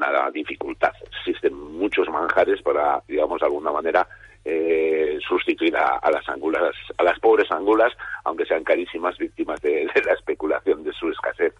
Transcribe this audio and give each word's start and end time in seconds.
ninguna 0.00 0.30
dificultad. 0.30 0.92
Existen 1.18 1.54
muchos 1.54 2.08
manjares 2.08 2.62
para, 2.62 3.02
digamos, 3.06 3.40
de 3.40 3.46
alguna 3.46 3.72
manera 3.72 4.06
eh, 4.44 5.18
sustituir 5.26 5.76
a, 5.76 6.10
las 6.10 6.28
angulas, 6.28 6.74
a 6.96 7.02
las 7.02 7.18
pobres 7.18 7.50
angulas, 7.50 7.92
aunque 8.24 8.46
sean 8.46 8.64
carísimas 8.64 9.16
víctimas 9.18 9.60
de, 9.60 9.86
la 10.04 10.12
especulación 10.12 10.82
de 10.82 10.92
su 10.92 11.08
escasez. 11.10 11.54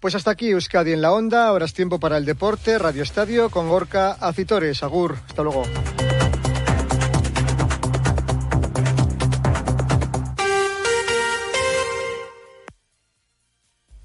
Pues 0.00 0.14
hasta 0.14 0.30
aquí 0.30 0.50
Euskadi 0.50 0.92
en 0.92 1.00
la 1.00 1.12
onda, 1.12 1.48
ahora 1.48 1.64
es 1.64 1.72
tiempo 1.72 1.98
para 1.98 2.18
el 2.18 2.24
deporte, 2.24 2.78
Radio 2.78 3.02
Estadio 3.02 3.50
con 3.50 3.68
Gorka 3.68 4.12
Acitores. 4.12 4.82
Agur, 4.82 5.14
hasta 5.14 5.42
luego. 5.42 5.62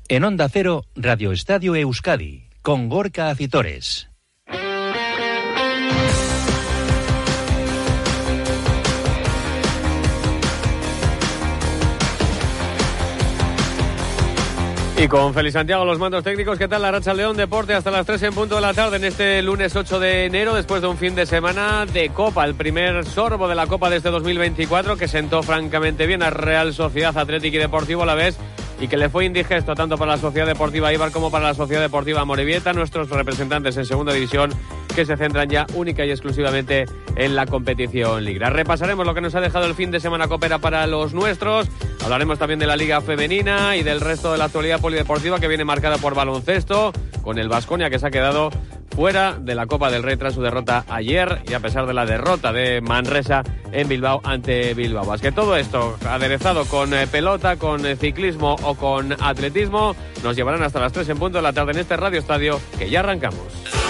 En 0.08 0.26
Onda 0.26 0.50
Cero, 0.50 0.84
Radio 0.96 1.32
Estadio 1.32 1.74
Euskadi, 1.76 2.51
con 2.62 2.90
Gorka 2.90 3.30
Acitores. 3.30 4.08
Y 14.98 15.08
con 15.08 15.34
Félix 15.34 15.54
Santiago, 15.54 15.84
los 15.84 15.98
mandos 15.98 16.24
técnicos, 16.24 16.60
¿qué 16.60 16.68
tal 16.68 16.84
la 16.84 16.92
Racha 16.92 17.16
León 17.16 17.36
Deporte 17.36 17.74
hasta 17.74 17.90
las 17.90 18.06
3 18.06 18.22
en 18.22 18.34
punto 18.36 18.54
de 18.54 18.62
la 18.62 18.76
tarde 18.76 18.98
en 18.98 19.06
este 19.06 19.42
lunes 19.42 19.76
8 19.76 20.00
de 20.00 20.26
enero, 20.26 20.54
después 20.54 20.84
de 20.84 20.90
un 20.90 20.98
fin 20.98 21.16
de 21.16 21.26
semana 21.26 21.88
de 21.88 22.10
Copa, 22.10 22.46
el 22.46 22.54
primer 22.54 23.04
sorbo 23.06 23.48
de 23.48 23.56
la 23.56 23.66
Copa 23.66 23.90
de 23.90 23.98
este 23.98 24.12
2024 24.12 24.98
que 24.98 25.08
sentó 25.08 25.42
francamente 25.42 26.06
bien 26.06 26.22
a 26.22 26.30
Real 26.30 26.72
Sociedad 26.76 27.18
Atlético 27.18 27.56
y 27.56 27.60
Deportivo 27.60 28.04
a 28.04 28.06
la 28.06 28.14
vez 28.14 28.38
y 28.82 28.88
que 28.88 28.98
le 28.98 29.10
fue 29.10 29.26
indigesto 29.26 29.76
tanto 29.76 29.96
para 29.98 30.14
la 30.14 30.18
Sociedad 30.18 30.48
Deportiva 30.48 30.92
Ibar 30.92 31.12
como 31.12 31.30
para 31.30 31.46
la 31.46 31.54
Sociedad 31.54 31.82
Deportiva 31.82 32.26
Morevieta, 32.26 32.74
nuestros 32.74 33.10
representantes 33.12 33.78
en 33.78 33.86
segunda 33.86 34.12
división 34.12 34.52
que 34.94 35.06
se 35.06 35.18
centran 35.18 35.50
ya 35.50 35.66
única 35.74 36.06
y 36.06 36.12
exclusivamente 36.12 36.86
en 37.16 37.36
la 37.36 37.46
competición 37.46 38.24
liga. 38.24 38.50
Repasaremos 38.50 39.06
lo 39.06 39.14
que 39.14 39.22
nos 39.22 39.36
ha 39.36 39.42
dejado 39.42 39.66
el 39.66 39.76
fin 39.76 39.92
de 39.92 40.00
semana 40.00 40.28
Copera 40.28 40.60
para 40.60 40.86
los 40.88 41.14
nuestros, 41.14 41.68
hablaremos 42.04 42.40
también 42.40 42.60
de 42.60 42.68
la 42.68 42.76
Liga 42.76 43.02
Femenina 43.02 43.76
y 43.76 43.84
del 43.84 44.02
resto 44.02 44.32
de 44.32 44.38
la 44.38 44.46
actualidad 44.46 44.80
polideportiva 44.80 45.40
que 45.40 45.48
viene 45.48 45.66
marcada 45.66 45.98
por 45.98 46.16
baloncesto, 46.16 46.92
con 47.22 47.38
el 47.38 47.50
Vasconia 47.50 47.90
que 47.90 48.00
se 48.00 48.08
ha 48.08 48.12
quedado 48.12 48.52
fuera 48.96 49.38
de 49.40 49.56
la 49.56 49.66
Copa 49.66 49.90
del 49.90 50.04
Rey 50.04 50.18
tras 50.18 50.34
su 50.34 50.42
derrota 50.42 50.86
ayer 50.90 51.42
y 51.48 51.54
a 51.54 51.60
pesar 51.60 51.88
de 51.88 51.94
la 51.94 52.06
derrota 52.06 52.52
de 52.52 52.82
Manresa 52.82 53.44
en 53.72 53.88
Bilbao 53.88 54.22
ante 54.24 54.74
Bilbao. 54.74 55.14
Es 55.14 55.22
que 55.22 55.32
todo 55.32 55.56
esto 55.56 55.98
aderezado 56.08 56.66
con 56.66 56.94
eh, 56.94 57.08
pelota, 57.08 57.56
con 57.56 57.86
eh, 57.86 57.96
ciclismo 57.96 58.56
o 58.64 58.76
con 58.76 59.14
atletismo 59.14 59.96
nos 60.24 60.36
llevarán 60.36 60.64
hasta 60.64 60.80
las 60.80 60.92
3 60.92 61.10
en 61.10 61.18
punto 61.18 61.38
de 61.38 61.44
la 61.44 61.54
tarde 61.54 61.72
en 61.72 61.80
este 61.80 61.98
Radio 61.98 62.20
Estadio 62.20 62.60
que 62.78 62.90
ya 62.90 63.00
arrancamos. 63.00 63.81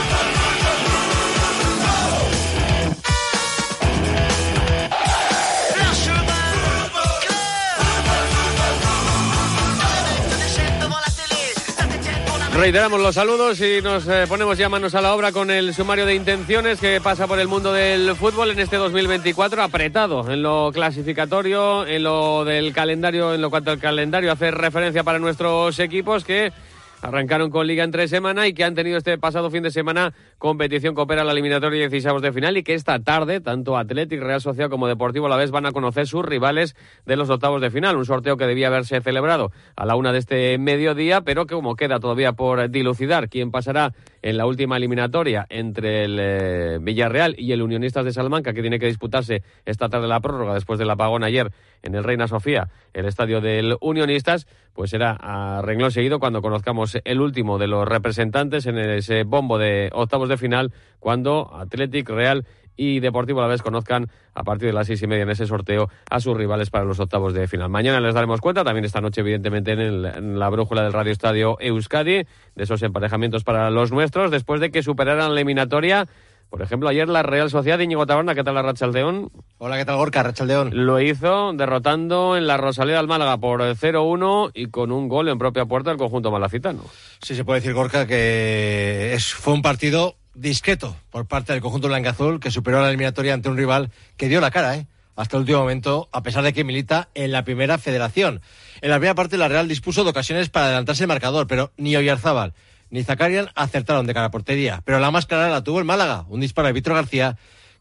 Reiteramos 12.54 13.00
los 13.00 13.16
saludos 13.16 13.62
y 13.62 13.82
nos 13.82 14.06
eh, 14.08 14.26
ponemos 14.28 14.58
ya 14.58 14.68
manos 14.68 14.94
a 14.94 15.02
la 15.02 15.16
obra 15.16 15.32
con 15.32 15.50
el 15.50 15.74
sumario 15.74 16.06
de 16.06 16.16
intenciones 16.16 16.80
que 16.82 17.00
pasa 17.02 17.26
por 17.26 17.40
el 17.40 17.48
mundo 17.48 17.72
del 17.72 18.14
fútbol 18.16 18.52
en 18.52 18.60
este 18.60 18.76
2024, 18.76 19.64
apretado 19.64 20.30
en 20.30 20.44
lo 20.44 20.70
clasificatorio, 20.74 21.88
en 21.88 22.04
lo 22.04 22.44
del 22.44 22.74
calendario, 22.74 23.34
en 23.34 23.42
lo 23.42 23.50
cuanto 23.50 23.72
al 23.72 23.80
calendario 23.80 24.34
hace 24.34 24.52
referencia 24.52 25.04
para 25.04 25.18
nuestros 25.18 25.80
equipos 25.80 26.26
que 26.26 26.52
arrancaron 27.02 27.50
con 27.50 27.68
Liga 27.68 27.84
en 27.84 27.92
tres 27.92 28.10
semanas 28.10 28.48
y 28.48 28.54
que 28.54 28.64
han 28.64 28.76
tenido 28.76 28.98
este 28.98 29.18
pasado 29.18 29.50
fin 29.50 29.64
de 29.64 29.72
semana 29.72 30.14
competición 30.38 30.96
que 30.96 31.02
opera 31.02 31.24
la 31.24 31.32
eliminatoria 31.32 31.78
y 31.78 31.90
16 31.90 32.22
de 32.22 32.32
final 32.32 32.58
y 32.58 32.64
que 32.64 32.74
esta 32.74 33.00
tarde 33.00 33.42
tanto 33.42 33.78
Athletic, 33.78 34.22
Real 34.22 34.42
Sociedad 34.42 34.70
como 34.70 34.88
Deportivo 34.88 35.26
a 35.26 35.30
la 35.30 35.38
vez 35.38 35.52
van 35.52 35.66
a 35.66 35.72
conocer 35.72 36.08
sus 36.08 36.24
rivales 36.24 36.76
de 37.06 37.16
los 37.16 37.30
octavos 37.30 37.62
de 37.62 37.72
final. 37.72 37.98
Un 37.98 38.06
sorteo 38.06 38.38
que 38.38 38.46
debía 38.46 38.68
haberse 38.68 39.02
celebrado 39.02 39.52
a 39.76 39.86
la 39.86 39.96
una 39.96 40.12
de 40.12 40.20
este 40.20 40.58
mediodía, 40.58 41.22
pero 41.22 41.46
que 41.46 41.56
como 41.56 41.76
queda 41.76 42.00
todavía 42.00 42.34
por 42.34 42.70
dilucidar 42.70 43.30
quién 43.30 43.52
pasará 43.52 43.94
en 44.22 44.38
la 44.38 44.46
última 44.46 44.78
eliminatoria 44.78 45.46
entre 45.50 46.04
el 46.04 46.18
eh, 46.20 46.78
Villarreal 46.82 47.36
y 47.38 47.52
el 47.52 47.62
Unionistas 47.62 48.06
de 48.06 48.14
Salamanca, 48.14 48.54
que 48.54 48.62
tiene 48.62 48.80
que 48.80 48.86
disputarse 48.86 49.44
esta 49.66 49.90
tarde 49.90 50.08
la 50.08 50.20
prórroga 50.20 50.54
después 50.54 50.80
del 50.80 50.90
apagón 50.90 51.24
ayer 51.24 51.52
en 51.84 51.96
el 51.96 52.04
Reina 52.04 52.28
Sofía, 52.28 52.70
el 52.94 53.06
estadio 53.06 53.42
del 53.42 53.76
Unionistas, 53.82 54.48
pues 54.74 54.92
será 54.92 55.18
a 55.20 55.62
renglón 55.62 55.92
seguido 55.92 56.20
cuando 56.20 56.42
conozcamos 56.42 56.98
el 57.04 57.22
último 57.22 57.58
de 57.58 57.68
los 57.68 57.88
representantes 57.88 58.66
en 58.68 58.78
ese 58.78 59.24
bombo 59.24 59.58
de 59.58 59.90
octavos 59.94 60.30
de 60.30 60.38
final, 60.38 60.72
cuando 61.00 61.54
Athletic, 61.54 62.10
Real 62.10 62.46
y 62.76 63.00
Deportivo 63.00 63.40
a 63.40 63.44
la 63.44 63.50
vez 63.50 63.62
conozcan 63.62 64.10
a 64.34 64.44
partir 64.44 64.68
de 64.68 64.74
las 64.74 64.88
seis 64.88 65.02
y 65.02 65.08
media 65.08 65.24
en 65.24 65.30
ese 65.30 65.46
sorteo 65.46 65.90
a 66.10 66.20
sus 66.20 66.36
rivales 66.36 66.70
para 66.70 66.86
los 66.86 67.00
octavos 67.00 67.34
de 67.34 67.48
final. 67.48 67.70
Mañana 67.70 68.00
les 68.00 68.14
daremos 68.14 68.42
cuenta, 68.42 68.64
también 68.64 68.86
esta 68.86 69.02
noche 69.02 69.22
evidentemente 69.22 69.72
en, 69.74 70.40
la 70.40 70.50
brújula 70.50 70.84
del 70.84 70.94
Radio 70.94 71.12
Estadio 71.12 71.58
Euskadi, 71.60 72.24
de 72.56 72.64
esos 72.64 72.82
emparejamientos 72.84 73.44
para 73.44 73.70
los 73.70 73.92
nuestros, 73.92 74.32
después 74.32 74.62
de 74.62 74.72
que 74.72 74.84
superaran 74.84 75.34
la 75.34 75.42
eliminatoria 75.42 76.08
por 76.52 76.62
ejemplo, 76.62 76.90
ayer 76.90 77.08
la 77.08 77.24
Real 77.24 77.50
Sociedad 77.50 77.78
de 77.78 77.86
Íñigo 77.86 78.06
Taberna, 78.06 78.36
¿qué 78.36 78.44
tal 78.44 78.56
la 78.56 78.62
Rachaldeón? 78.62 79.32
Hola, 79.58 79.78
¿qué 79.78 79.86
tal 79.86 79.96
Gorka? 79.96 80.22
Rachaldeón. 80.22 80.72
Lo 80.86 81.00
hizo 81.00 81.54
derrotando 81.54 82.36
en 82.36 82.46
la 82.46 82.58
Rosalía 82.58 82.98
del 82.98 83.08
Málaga 83.08 83.38
por 83.38 83.62
0-1 83.62 84.52
y 84.54 84.66
con 84.66 84.92
un 84.92 85.08
gol 85.08 85.30
en 85.30 85.38
propia 85.38 85.64
puerta 85.64 85.92
del 85.92 85.98
conjunto 85.98 86.30
malacitano. 86.30 86.84
Sí, 87.22 87.36
se 87.36 87.46
puede 87.46 87.62
decir, 87.62 87.74
Gorka, 87.74 88.06
que 88.06 89.14
es, 89.14 89.34
fue 89.34 89.54
un 89.54 89.62
partido 89.62 90.18
discreto 90.34 90.96
por 91.10 91.28
parte 91.28 91.54
del 91.54 91.62
conjunto 91.62 91.88
blanca-azul 91.88 92.40
que 92.40 92.52
superó 92.52 92.82
la 92.82 92.90
eliminatoria 92.90 93.34
ante 93.34 93.50
un 93.50 93.58
rival 93.58 93.92
que 94.18 94.30
dio 94.30 94.42
la 94.42 94.52
cara, 94.52 94.76
¿eh? 94.76 94.88
hasta 95.16 95.38
el 95.38 95.42
último 95.42 95.60
momento, 95.60 96.10
a 96.12 96.24
pesar 96.24 96.44
de 96.44 96.54
que 96.54 96.64
milita 96.64 97.10
en 97.14 97.32
la 97.32 97.44
primera 97.44 97.78
federación. 97.78 98.42
En 98.82 98.90
la 98.90 98.98
primera 98.98 99.16
parte, 99.16 99.38
la 99.38 99.48
Real 99.48 99.68
dispuso 99.68 100.04
de 100.04 100.10
ocasiones 100.10 100.50
para 100.50 100.68
adelantarse 100.68 101.04
el 101.04 101.10
marcador, 101.10 101.48
pero 101.48 101.72
ni 101.78 101.96
Oyarzábal 101.96 102.54
ni 102.92 103.04
Zakarian 103.04 103.50
acertaron 103.56 104.06
de 104.06 104.14
cara 104.14 104.28
a 104.28 104.32
portería. 104.32 104.84
Pero 104.86 105.00
la 105.00 105.10
más 105.10 105.26
clara 105.26 105.50
la 105.50 105.64
tuvo 105.64 105.80
el 105.80 105.86
Málaga, 105.86 106.26
un 106.30 106.42
disparo 106.42 106.68
de 106.68 106.74
Víctor 106.74 106.94
García 106.94 107.38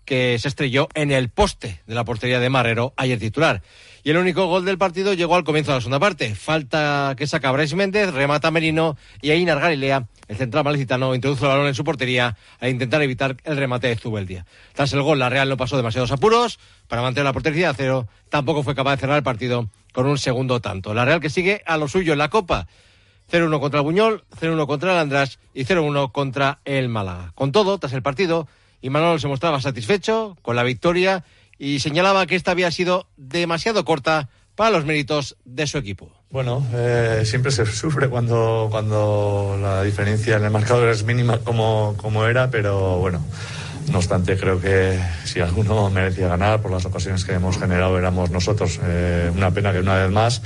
que 0.06 0.38
se 0.38 0.48
estrelló 0.48 0.88
en 0.94 1.10
el 1.10 1.28
poste 1.28 1.82
de 1.86 1.94
la 1.94 2.04
portería 2.04 2.40
de 2.40 2.48
Marrero, 2.48 2.94
ayer 2.96 3.18
titular. 3.18 3.62
Y 4.02 4.10
el 4.10 4.16
único 4.16 4.46
gol 4.46 4.64
del 4.64 4.78
partido 4.78 5.12
llegó 5.12 5.34
al 5.34 5.44
comienzo 5.44 5.72
de 5.72 5.78
la 5.78 5.80
segunda 5.80 6.00
parte. 6.00 6.34
Falta 6.34 7.14
que 7.16 7.26
saca 7.26 7.52
Brais 7.52 7.74
Méndez, 7.74 8.12
remata 8.12 8.50
Merino 8.50 8.96
y 9.20 9.30
Einar 9.30 9.60
Galilea, 9.60 10.06
el 10.28 10.36
central 10.36 10.64
malicitano, 10.64 11.14
introduce 11.14 11.44
el 11.44 11.50
balón 11.50 11.66
en 11.66 11.74
su 11.74 11.84
portería 11.84 12.36
a 12.60 12.68
intentar 12.68 13.02
evitar 13.02 13.36
el 13.44 13.56
remate 13.56 13.88
de 13.88 13.96
Zubeldia. 13.96 14.46
Tras 14.74 14.92
el 14.92 15.02
gol, 15.02 15.18
la 15.18 15.28
Real 15.28 15.48
no 15.48 15.56
pasó 15.56 15.76
demasiados 15.76 16.12
apuros 16.12 16.58
para 16.88 17.02
mantener 17.02 17.26
la 17.26 17.32
portería 17.32 17.70
a 17.70 17.74
cero. 17.74 18.08
Tampoco 18.30 18.62
fue 18.62 18.74
capaz 18.74 18.92
de 18.92 19.00
cerrar 19.00 19.16
el 19.18 19.22
partido 19.22 19.68
con 19.92 20.06
un 20.06 20.18
segundo 20.18 20.60
tanto. 20.60 20.94
La 20.94 21.04
Real 21.04 21.20
que 21.20 21.30
sigue 21.30 21.62
a 21.66 21.76
lo 21.76 21.88
suyo 21.88 22.12
en 22.12 22.18
la 22.18 22.30
Copa 22.30 22.68
0-1 23.30 23.60
contra 23.60 23.80
el 23.80 23.84
Buñol, 23.84 24.24
0-1 24.40 24.66
contra 24.66 24.92
el 24.92 24.98
András 24.98 25.38
y 25.54 25.64
0-1 25.64 26.10
contra 26.10 26.60
el 26.64 26.88
Málaga. 26.88 27.32
Con 27.34 27.52
todo, 27.52 27.78
tras 27.78 27.92
el 27.92 28.02
partido, 28.02 28.48
Imanol 28.82 29.20
se 29.20 29.28
mostraba 29.28 29.60
satisfecho 29.60 30.36
con 30.42 30.56
la 30.56 30.62
victoria 30.62 31.24
y 31.60 31.78
señalaba 31.78 32.26
que 32.26 32.36
esta 32.36 32.52
había 32.52 32.70
sido 32.70 33.06
demasiado 33.18 33.84
corta 33.84 34.30
para 34.56 34.70
los 34.70 34.86
méritos 34.86 35.36
de 35.44 35.66
su 35.66 35.76
equipo. 35.76 36.10
Bueno, 36.30 36.66
eh, 36.72 37.22
siempre 37.26 37.52
se 37.52 37.66
sufre 37.72 38.08
cuando, 38.08 38.68
cuando 38.70 39.58
la 39.60 39.82
diferencia 39.82 40.38
en 40.38 40.44
el 40.44 40.50
marcador 40.50 40.88
es 40.88 41.04
mínima 41.04 41.38
como, 41.38 41.94
como 41.98 42.24
era, 42.24 42.50
pero 42.50 42.96
bueno, 42.96 43.22
no 43.92 43.98
obstante 43.98 44.38
creo 44.38 44.58
que 44.58 44.98
si 45.24 45.40
alguno 45.40 45.90
merecía 45.90 46.28
ganar 46.28 46.62
por 46.62 46.70
las 46.70 46.86
ocasiones 46.86 47.26
que 47.26 47.34
hemos 47.34 47.58
generado 47.58 47.98
éramos 47.98 48.30
nosotros. 48.30 48.80
Eh, 48.82 49.30
una 49.36 49.50
pena 49.50 49.70
que 49.70 49.80
una 49.80 49.96
vez 49.96 50.10
más 50.10 50.40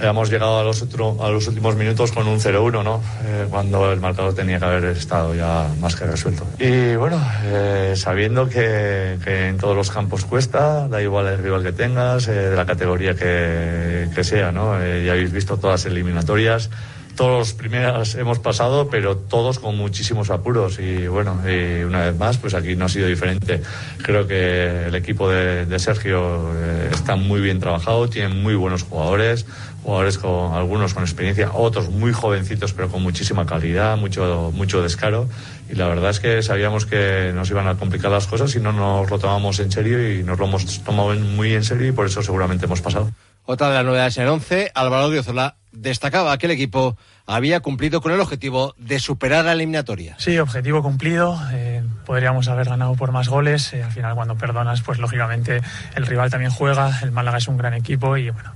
hemos 0.00 0.30
llegado 0.30 0.58
a 0.58 0.62
los, 0.62 0.82
a 0.82 1.28
los 1.28 1.48
últimos 1.48 1.76
minutos 1.76 2.12
con 2.12 2.26
un 2.26 2.38
0-1, 2.38 2.84
¿no? 2.84 3.02
Eh, 3.24 3.46
cuando 3.50 3.92
el 3.92 4.00
marcador 4.00 4.34
tenía 4.34 4.58
que 4.58 4.64
haber 4.64 4.84
estado 4.84 5.34
ya 5.34 5.68
más 5.80 5.96
que 5.96 6.04
resuelto. 6.04 6.46
Y 6.58 6.94
bueno, 6.96 7.20
eh, 7.44 7.94
sabiendo 7.96 8.48
que, 8.48 9.18
que, 9.24 9.48
en 9.48 9.58
todos 9.58 9.76
los 9.76 9.90
campos 9.90 10.24
cuesta, 10.24 10.88
da 10.88 11.02
igual 11.02 11.26
el 11.26 11.38
rival 11.38 11.62
que 11.62 11.72
tengas, 11.72 12.28
eh, 12.28 12.32
de 12.32 12.56
la 12.56 12.66
categoría 12.66 13.14
que, 13.14 14.08
que 14.14 14.24
sea, 14.24 14.52
¿no? 14.52 14.78
ya 14.78 15.12
habéis 15.12 15.32
visto 15.32 15.56
todas 15.56 15.84
las 15.84 15.92
eliminatorias 15.92 16.70
todos 17.16 17.36
los 17.36 17.52
primeros 17.52 18.14
hemos 18.14 18.38
pasado, 18.38 18.88
pero 18.90 19.16
todos 19.16 19.58
con 19.58 19.76
muchísimos 19.76 20.30
apuros. 20.30 20.78
Y 20.78 21.08
bueno, 21.08 21.36
y 21.44 21.82
una 21.82 22.04
vez 22.04 22.16
más, 22.16 22.38
pues 22.38 22.54
aquí 22.54 22.76
no 22.76 22.84
ha 22.84 22.88
sido 22.88 23.08
diferente. 23.08 23.60
Creo 24.04 24.28
que 24.28 24.86
el 24.86 24.94
equipo 24.94 25.28
de, 25.28 25.66
de 25.66 25.78
Sergio 25.80 26.52
está 26.92 27.16
muy 27.16 27.40
bien 27.40 27.58
trabajado, 27.58 28.08
tiene 28.08 28.28
muy 28.28 28.54
buenos 28.54 28.84
jugadores, 28.84 29.46
jugadores 29.88 30.18
con 30.18 30.52
algunos 30.52 30.92
con 30.92 31.02
experiencia, 31.02 31.50
otros 31.54 31.88
muy 31.88 32.12
jovencitos 32.12 32.74
pero 32.74 32.90
con 32.90 33.02
muchísima 33.02 33.46
calidad, 33.46 33.96
mucho, 33.96 34.52
mucho 34.54 34.82
descaro. 34.82 35.30
Y 35.70 35.76
la 35.76 35.88
verdad 35.88 36.10
es 36.10 36.20
que 36.20 36.42
sabíamos 36.42 36.84
que 36.84 37.32
nos 37.34 37.48
iban 37.48 37.66
a 37.68 37.76
complicar 37.76 38.10
las 38.10 38.26
cosas 38.26 38.54
y 38.54 38.60
no 38.60 38.70
nos 38.72 39.08
lo 39.08 39.18
tomamos 39.18 39.58
en 39.60 39.72
serio 39.72 40.12
y 40.12 40.22
nos 40.22 40.38
lo 40.38 40.44
hemos 40.44 40.84
tomado 40.84 41.14
muy 41.14 41.54
en 41.54 41.64
serio 41.64 41.88
y 41.88 41.92
por 41.92 42.04
eso 42.04 42.22
seguramente 42.22 42.66
hemos 42.66 42.82
pasado. 42.82 43.10
Otra 43.46 43.68
de 43.68 43.76
las 43.76 43.84
novedades 43.86 44.18
en 44.18 44.24
el 44.24 44.28
11, 44.28 44.72
Álvaro 44.74 45.08
Diozola 45.08 45.56
destacaba 45.72 46.36
que 46.36 46.44
el 46.44 46.52
equipo 46.52 46.98
había 47.24 47.60
cumplido 47.60 48.02
con 48.02 48.12
el 48.12 48.20
objetivo 48.20 48.74
de 48.76 48.98
superar 48.98 49.46
la 49.46 49.52
eliminatoria. 49.52 50.16
Sí, 50.18 50.38
objetivo 50.38 50.82
cumplido. 50.82 51.40
Eh, 51.52 51.82
podríamos 52.04 52.48
haber 52.48 52.68
ganado 52.68 52.94
por 52.94 53.12
más 53.12 53.30
goles. 53.30 53.72
Eh, 53.72 53.82
al 53.82 53.90
final, 53.90 54.14
cuando 54.14 54.36
perdonas, 54.36 54.82
pues 54.82 54.98
lógicamente 54.98 55.62
el 55.96 56.04
rival 56.04 56.30
también 56.30 56.50
juega. 56.50 56.98
El 57.02 57.10
Málaga 57.10 57.38
es 57.38 57.48
un 57.48 57.56
gran 57.56 57.72
equipo 57.72 58.18
y 58.18 58.28
bueno. 58.28 58.52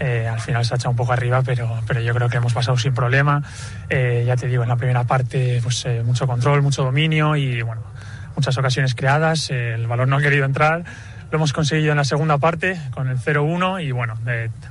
Eh, 0.00 0.28
al 0.28 0.40
final 0.40 0.64
se 0.64 0.74
ha 0.74 0.76
echado 0.76 0.90
un 0.90 0.96
poco 0.96 1.12
arriba, 1.12 1.42
pero, 1.42 1.80
pero 1.86 2.00
yo 2.00 2.14
creo 2.14 2.28
que 2.28 2.36
hemos 2.36 2.52
pasado 2.52 2.76
sin 2.76 2.94
problema. 2.94 3.42
ya 3.90 4.36
te 4.36 4.46
digo, 4.46 4.62
en 4.62 4.68
la 4.68 4.76
primera 4.76 5.04
parte, 5.04 5.60
pues 5.62 5.86
mucho 6.04 6.26
control, 6.26 6.62
mucho 6.62 6.82
dominio 6.82 7.36
y 7.36 7.62
bueno, 7.62 7.82
muchas 8.36 8.56
ocasiones 8.58 8.94
creadas. 8.94 9.50
el 9.50 9.86
balón 9.86 10.10
no 10.10 10.16
ha 10.16 10.20
querido 10.20 10.44
entrar. 10.44 10.84
Lo 11.30 11.36
hemos 11.36 11.52
conseguido 11.52 11.92
en 11.92 11.96
la 11.96 12.04
segunda 12.04 12.38
parte 12.38 12.78
con 12.92 13.08
el 13.08 13.18
0-1 13.18 13.84
y 13.84 13.90
bueno, 13.90 14.14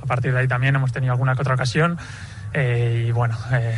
a 0.02 0.06
partir 0.06 0.34
de 0.34 0.40
ahí 0.40 0.48
también 0.48 0.76
hemos 0.76 0.92
tenido 0.92 1.12
alguna 1.14 1.36
que 1.36 1.42
otra 1.42 1.56
ocasión 1.56 1.98
eh, 2.54 3.06
y 3.08 3.12
bueno, 3.12 3.36
eh, 3.52 3.76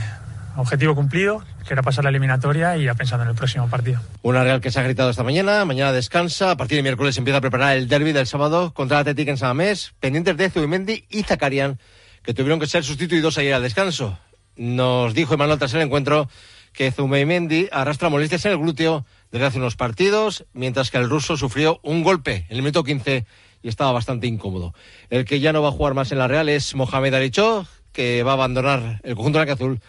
objetivo 0.57 0.95
cumplido, 0.95 1.43
que 1.67 1.73
era 1.73 1.83
pasar 1.83 2.03
la 2.03 2.09
eliminatoria 2.09 2.77
y 2.77 2.85
ya 2.85 2.93
pensando 2.93 3.23
en 3.23 3.29
el 3.29 3.35
próximo 3.35 3.69
partido. 3.69 3.99
Una 4.21 4.43
Real 4.43 4.61
que 4.61 4.71
se 4.71 4.79
ha 4.79 4.83
gritado 4.83 5.09
esta 5.09 5.23
mañana, 5.23 5.65
mañana 5.65 5.91
descansa, 5.91 6.51
a 6.51 6.57
partir 6.57 6.77
de 6.77 6.83
miércoles 6.83 7.17
empieza 7.17 7.37
a 7.37 7.41
preparar 7.41 7.77
el 7.77 7.87
derby 7.87 8.11
del 8.11 8.27
sábado 8.27 8.73
contra 8.73 8.97
el 8.97 9.01
Atlético 9.01 9.31
en 9.31 9.37
Samamés, 9.37 9.93
pendientes 9.99 10.37
de 10.37 10.49
Zubimendi 10.49 11.05
y 11.09 11.23
Zacarian, 11.23 11.79
que 12.23 12.33
tuvieron 12.33 12.59
que 12.59 12.67
ser 12.67 12.83
sustituidos 12.83 13.37
ayer 13.37 13.53
al 13.53 13.63
descanso. 13.63 14.17
Nos 14.55 15.13
dijo 15.13 15.33
Emanuel 15.33 15.59
tras 15.59 15.73
el 15.73 15.81
encuentro 15.81 16.29
que 16.73 16.91
Zubimendi 16.91 17.67
arrastra 17.71 18.09
molestias 18.09 18.45
en 18.45 18.53
el 18.53 18.57
glúteo 18.57 19.05
desde 19.31 19.45
hace 19.45 19.57
unos 19.57 19.75
partidos, 19.75 20.45
mientras 20.53 20.91
que 20.91 20.97
el 20.97 21.09
ruso 21.09 21.37
sufrió 21.37 21.79
un 21.83 22.03
golpe 22.03 22.45
en 22.49 22.57
el 22.57 22.61
minuto 22.61 22.83
15 22.83 23.25
y 23.63 23.67
estaba 23.67 23.91
bastante 23.91 24.27
incómodo. 24.27 24.73
El 25.09 25.25
que 25.25 25.39
ya 25.39 25.51
no 25.51 25.61
va 25.61 25.69
a 25.69 25.71
jugar 25.71 25.93
más 25.93 26.11
en 26.11 26.19
la 26.19 26.27
Real 26.27 26.49
es 26.49 26.75
Mohamed 26.75 27.13
Aricho, 27.13 27.67
que 27.91 28.23
va 28.23 28.31
a 28.31 28.35
abandonar 28.35 28.99
el 29.03 29.15
conjunto 29.15 29.39
azul 29.39 29.79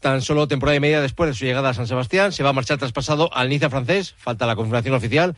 tan 0.00 0.22
solo 0.22 0.48
temporada 0.48 0.76
y 0.76 0.80
media 0.80 1.00
después 1.00 1.30
de 1.30 1.34
su 1.34 1.44
llegada 1.44 1.70
a 1.70 1.74
San 1.74 1.86
Sebastián. 1.86 2.32
Se 2.32 2.42
va 2.42 2.50
a 2.50 2.52
marchar 2.52 2.78
traspasado 2.78 3.32
al 3.32 3.48
Niza 3.48 3.70
francés, 3.70 4.14
falta 4.18 4.46
la 4.46 4.56
confirmación 4.56 4.94
oficial. 4.94 5.36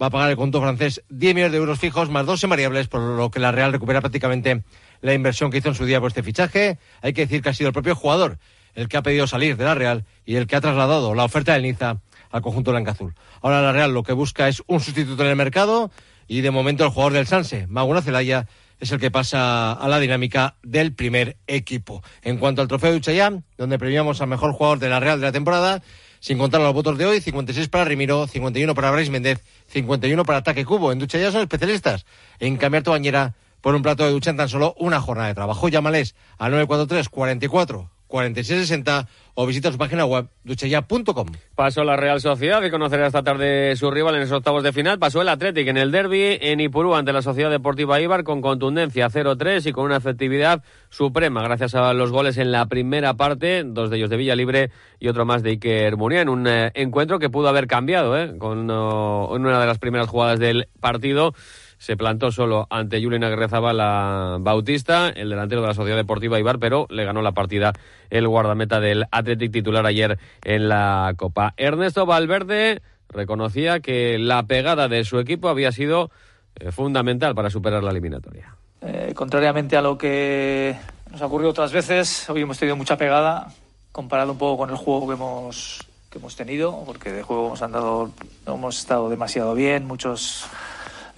Va 0.00 0.06
a 0.06 0.10
pagar 0.10 0.30
el 0.30 0.36
conjunto 0.36 0.60
francés 0.60 1.02
10 1.10 1.34
millones 1.34 1.52
de 1.52 1.58
euros 1.58 1.78
fijos 1.78 2.08
más 2.08 2.24
12 2.26 2.46
variables, 2.46 2.88
por 2.88 3.00
lo 3.00 3.30
que 3.30 3.38
la 3.40 3.52
Real 3.52 3.72
recupera 3.72 4.00
prácticamente 4.00 4.62
la 5.02 5.14
inversión 5.14 5.50
que 5.50 5.58
hizo 5.58 5.68
en 5.68 5.74
su 5.74 5.84
día 5.84 6.00
por 6.00 6.08
este 6.08 6.22
fichaje. 6.22 6.78
Hay 7.02 7.12
que 7.12 7.22
decir 7.22 7.42
que 7.42 7.50
ha 7.50 7.54
sido 7.54 7.68
el 7.68 7.74
propio 7.74 7.94
jugador 7.94 8.38
el 8.74 8.88
que 8.88 8.96
ha 8.96 9.02
pedido 9.02 9.26
salir 9.26 9.56
de 9.56 9.64
la 9.64 9.74
Real 9.74 10.04
y 10.24 10.36
el 10.36 10.46
que 10.46 10.56
ha 10.56 10.60
trasladado 10.60 11.14
la 11.14 11.24
oferta 11.24 11.52
del 11.52 11.62
Niza 11.62 11.98
al 12.30 12.42
conjunto 12.42 12.74
azul. 12.74 13.14
Ahora 13.42 13.60
la 13.60 13.72
Real 13.72 13.92
lo 13.92 14.02
que 14.02 14.12
busca 14.12 14.48
es 14.48 14.62
un 14.66 14.80
sustituto 14.80 15.22
en 15.22 15.30
el 15.30 15.36
mercado 15.36 15.90
y 16.28 16.42
de 16.42 16.50
momento 16.50 16.84
el 16.84 16.90
jugador 16.90 17.12
del 17.12 17.26
Sanse, 17.26 17.66
Maguna 17.66 18.02
Celaya, 18.02 18.46
es 18.80 18.90
el 18.92 18.98
que 18.98 19.10
pasa 19.10 19.72
a 19.72 19.88
la 19.88 20.00
dinámica 20.00 20.56
del 20.62 20.94
primer 20.94 21.36
equipo. 21.46 22.02
En 22.22 22.38
cuanto 22.38 22.62
al 22.62 22.68
trofeo 22.68 22.90
de 22.90 22.96
Uchayán, 22.96 23.44
donde 23.56 23.78
premiamos 23.78 24.20
al 24.20 24.28
mejor 24.28 24.52
jugador 24.52 24.78
de 24.78 24.88
la 24.88 25.00
Real 25.00 25.20
de 25.20 25.26
la 25.26 25.32
temporada, 25.32 25.82
sin 26.18 26.38
contar 26.38 26.60
los 26.60 26.74
votos 26.74 26.98
de 26.98 27.06
hoy, 27.06 27.20
56 27.20 27.68
para 27.68 27.84
Rimiro, 27.84 28.26
51 28.26 28.74
para 28.74 28.90
Brais 28.90 29.10
Méndez, 29.10 29.42
51 29.68 30.24
para 30.24 30.38
Ataque 30.38 30.64
Cubo. 30.64 30.92
En 30.92 30.98
Ducha 30.98 31.30
son 31.30 31.42
especialistas 31.42 32.06
en 32.38 32.56
cambiar 32.56 32.82
tu 32.82 32.90
bañera 32.90 33.34
por 33.60 33.74
un 33.74 33.82
plato 33.82 34.04
de 34.04 34.10
ducha 34.10 34.30
en 34.30 34.36
tan 34.36 34.48
solo 34.48 34.74
una 34.78 35.00
jornada 35.00 35.28
de 35.28 35.34
trabajo. 35.34 35.68
Llámales 35.68 36.14
al 36.38 36.52
943 36.52 37.08
44 37.08 37.90
4660 38.10 39.08
o 39.34 39.46
visita 39.46 39.72
su 39.72 39.78
página 39.78 40.04
web 40.04 40.28
duchaya.com. 40.44 41.28
Pasó 41.54 41.84
la 41.84 41.96
Real 41.96 42.20
Sociedad, 42.20 42.60
que 42.60 42.70
conocerá 42.70 43.06
esta 43.06 43.22
tarde 43.22 43.74
su 43.76 43.90
rival 43.90 44.16
en 44.16 44.22
esos 44.22 44.38
octavos 44.38 44.62
de 44.62 44.72
final. 44.72 44.98
Pasó 44.98 45.22
el 45.22 45.28
Athletic 45.28 45.68
en 45.68 45.78
el 45.78 45.92
derby 45.92 46.36
en 46.40 46.60
Ipurú 46.60 46.94
ante 46.94 47.12
la 47.12 47.22
Sociedad 47.22 47.50
Deportiva 47.50 48.00
Ibar 48.00 48.24
con 48.24 48.42
contundencia 48.42 49.08
0-3 49.08 49.66
y 49.66 49.72
con 49.72 49.84
una 49.84 49.96
efectividad 49.96 50.62
suprema 50.90 51.42
gracias 51.42 51.74
a 51.74 51.94
los 51.94 52.10
goles 52.10 52.36
en 52.36 52.52
la 52.52 52.66
primera 52.66 53.14
parte, 53.14 53.62
dos 53.64 53.88
de 53.88 53.96
ellos 53.96 54.10
de 54.10 54.16
Villa 54.16 54.34
Libre 54.34 54.70
y 54.98 55.08
otro 55.08 55.24
más 55.24 55.42
de 55.42 55.50
Iker 55.50 55.96
Munier, 55.96 56.22
en 56.22 56.28
un 56.28 56.46
eh, 56.46 56.72
encuentro 56.74 57.18
que 57.18 57.30
pudo 57.30 57.48
haber 57.48 57.66
cambiado 57.66 58.18
¿eh? 58.18 58.36
con 58.36 58.70
una 58.70 59.60
de 59.60 59.66
las 59.66 59.78
primeras 59.78 60.08
jugadas 60.08 60.38
del 60.38 60.68
partido 60.80 61.32
se 61.80 61.96
plantó 61.96 62.30
solo 62.30 62.66
ante 62.68 63.02
Julián 63.02 63.22
la 63.22 64.36
Bautista, 64.38 65.08
el 65.08 65.30
delantero 65.30 65.62
de 65.62 65.68
la 65.68 65.74
Sociedad 65.74 65.96
Deportiva 65.96 66.38
Ibar, 66.38 66.58
pero 66.58 66.86
le 66.90 67.06
ganó 67.06 67.22
la 67.22 67.32
partida 67.32 67.72
el 68.10 68.28
guardameta 68.28 68.80
del 68.80 69.06
Athletic 69.10 69.50
titular 69.50 69.86
ayer 69.86 70.18
en 70.44 70.68
la 70.68 71.14
Copa. 71.16 71.54
Ernesto 71.56 72.04
Valverde 72.04 72.82
reconocía 73.08 73.80
que 73.80 74.18
la 74.18 74.42
pegada 74.42 74.88
de 74.88 75.04
su 75.04 75.18
equipo 75.18 75.48
había 75.48 75.72
sido 75.72 76.10
eh, 76.56 76.70
fundamental 76.70 77.34
para 77.34 77.48
superar 77.48 77.82
la 77.82 77.92
eliminatoria. 77.92 78.54
Eh, 78.82 79.14
contrariamente 79.16 79.74
a 79.78 79.80
lo 79.80 79.96
que 79.96 80.76
nos 81.10 81.22
ha 81.22 81.26
ocurrido 81.26 81.48
otras 81.48 81.72
veces, 81.72 82.28
hoy 82.28 82.42
hemos 82.42 82.58
tenido 82.58 82.76
mucha 82.76 82.98
pegada 82.98 83.54
comparado 83.90 84.32
un 84.32 84.38
poco 84.38 84.58
con 84.58 84.70
el 84.70 84.76
juego 84.76 85.08
que 85.08 85.14
hemos 85.14 85.86
que 86.10 86.18
hemos 86.18 86.36
tenido, 86.36 86.82
porque 86.84 87.12
de 87.12 87.22
juego 87.22 87.46
hemos 87.46 87.62
andado, 87.62 88.10
hemos 88.46 88.80
estado 88.80 89.08
demasiado 89.08 89.54
bien, 89.54 89.86
muchos 89.86 90.44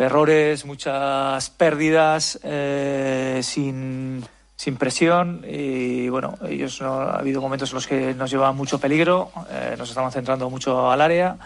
errores, 0.03 0.65
muchas 0.65 1.51
pérdidas 1.51 2.39
eh, 2.43 3.41
sin, 3.43 4.25
sin, 4.57 4.77
presión 4.77 5.45
y 5.49 6.09
bueno, 6.09 6.39
ellos 6.49 6.81
no, 6.81 7.01
ha 7.01 7.19
habido 7.19 7.41
momentos 7.41 7.71
en 7.71 7.75
los 7.75 7.87
que 7.87 8.15
nos 8.15 8.31
llevaban 8.31 8.57
mucho 8.57 8.79
peligro, 8.79 9.31
eh, 9.51 9.75
nos 9.79 9.89
estaban 9.89 10.13
centrando 10.13 10.51
mucho 10.51 10.91
al 10.91 11.01
área 11.01 11.37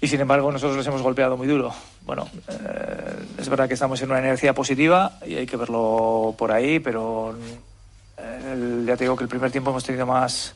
y 0.00 0.06
sin 0.06 0.20
embargo 0.20 0.52
nosotros 0.52 0.76
les 0.76 0.86
hemos 0.86 1.02
golpeado 1.02 1.36
muy 1.36 1.46
duro. 1.46 1.72
Bueno, 2.04 2.28
eh, 2.48 3.16
es 3.38 3.48
verdad 3.48 3.68
que 3.68 3.74
estamos 3.74 4.00
en 4.02 4.10
una 4.10 4.20
energía 4.20 4.54
positiva 4.54 5.18
y 5.26 5.34
hay 5.34 5.46
que 5.46 5.56
verlo 5.56 6.34
por 6.38 6.52
ahí, 6.52 6.78
pero 6.78 7.36
ya 8.86 8.96
te 8.96 9.04
digo 9.04 9.16
que 9.16 9.24
el 9.24 9.28
primer 9.28 9.50
tiempo 9.50 9.70
hemos 9.70 9.84
tenido 9.84 10.06
más 10.06 10.54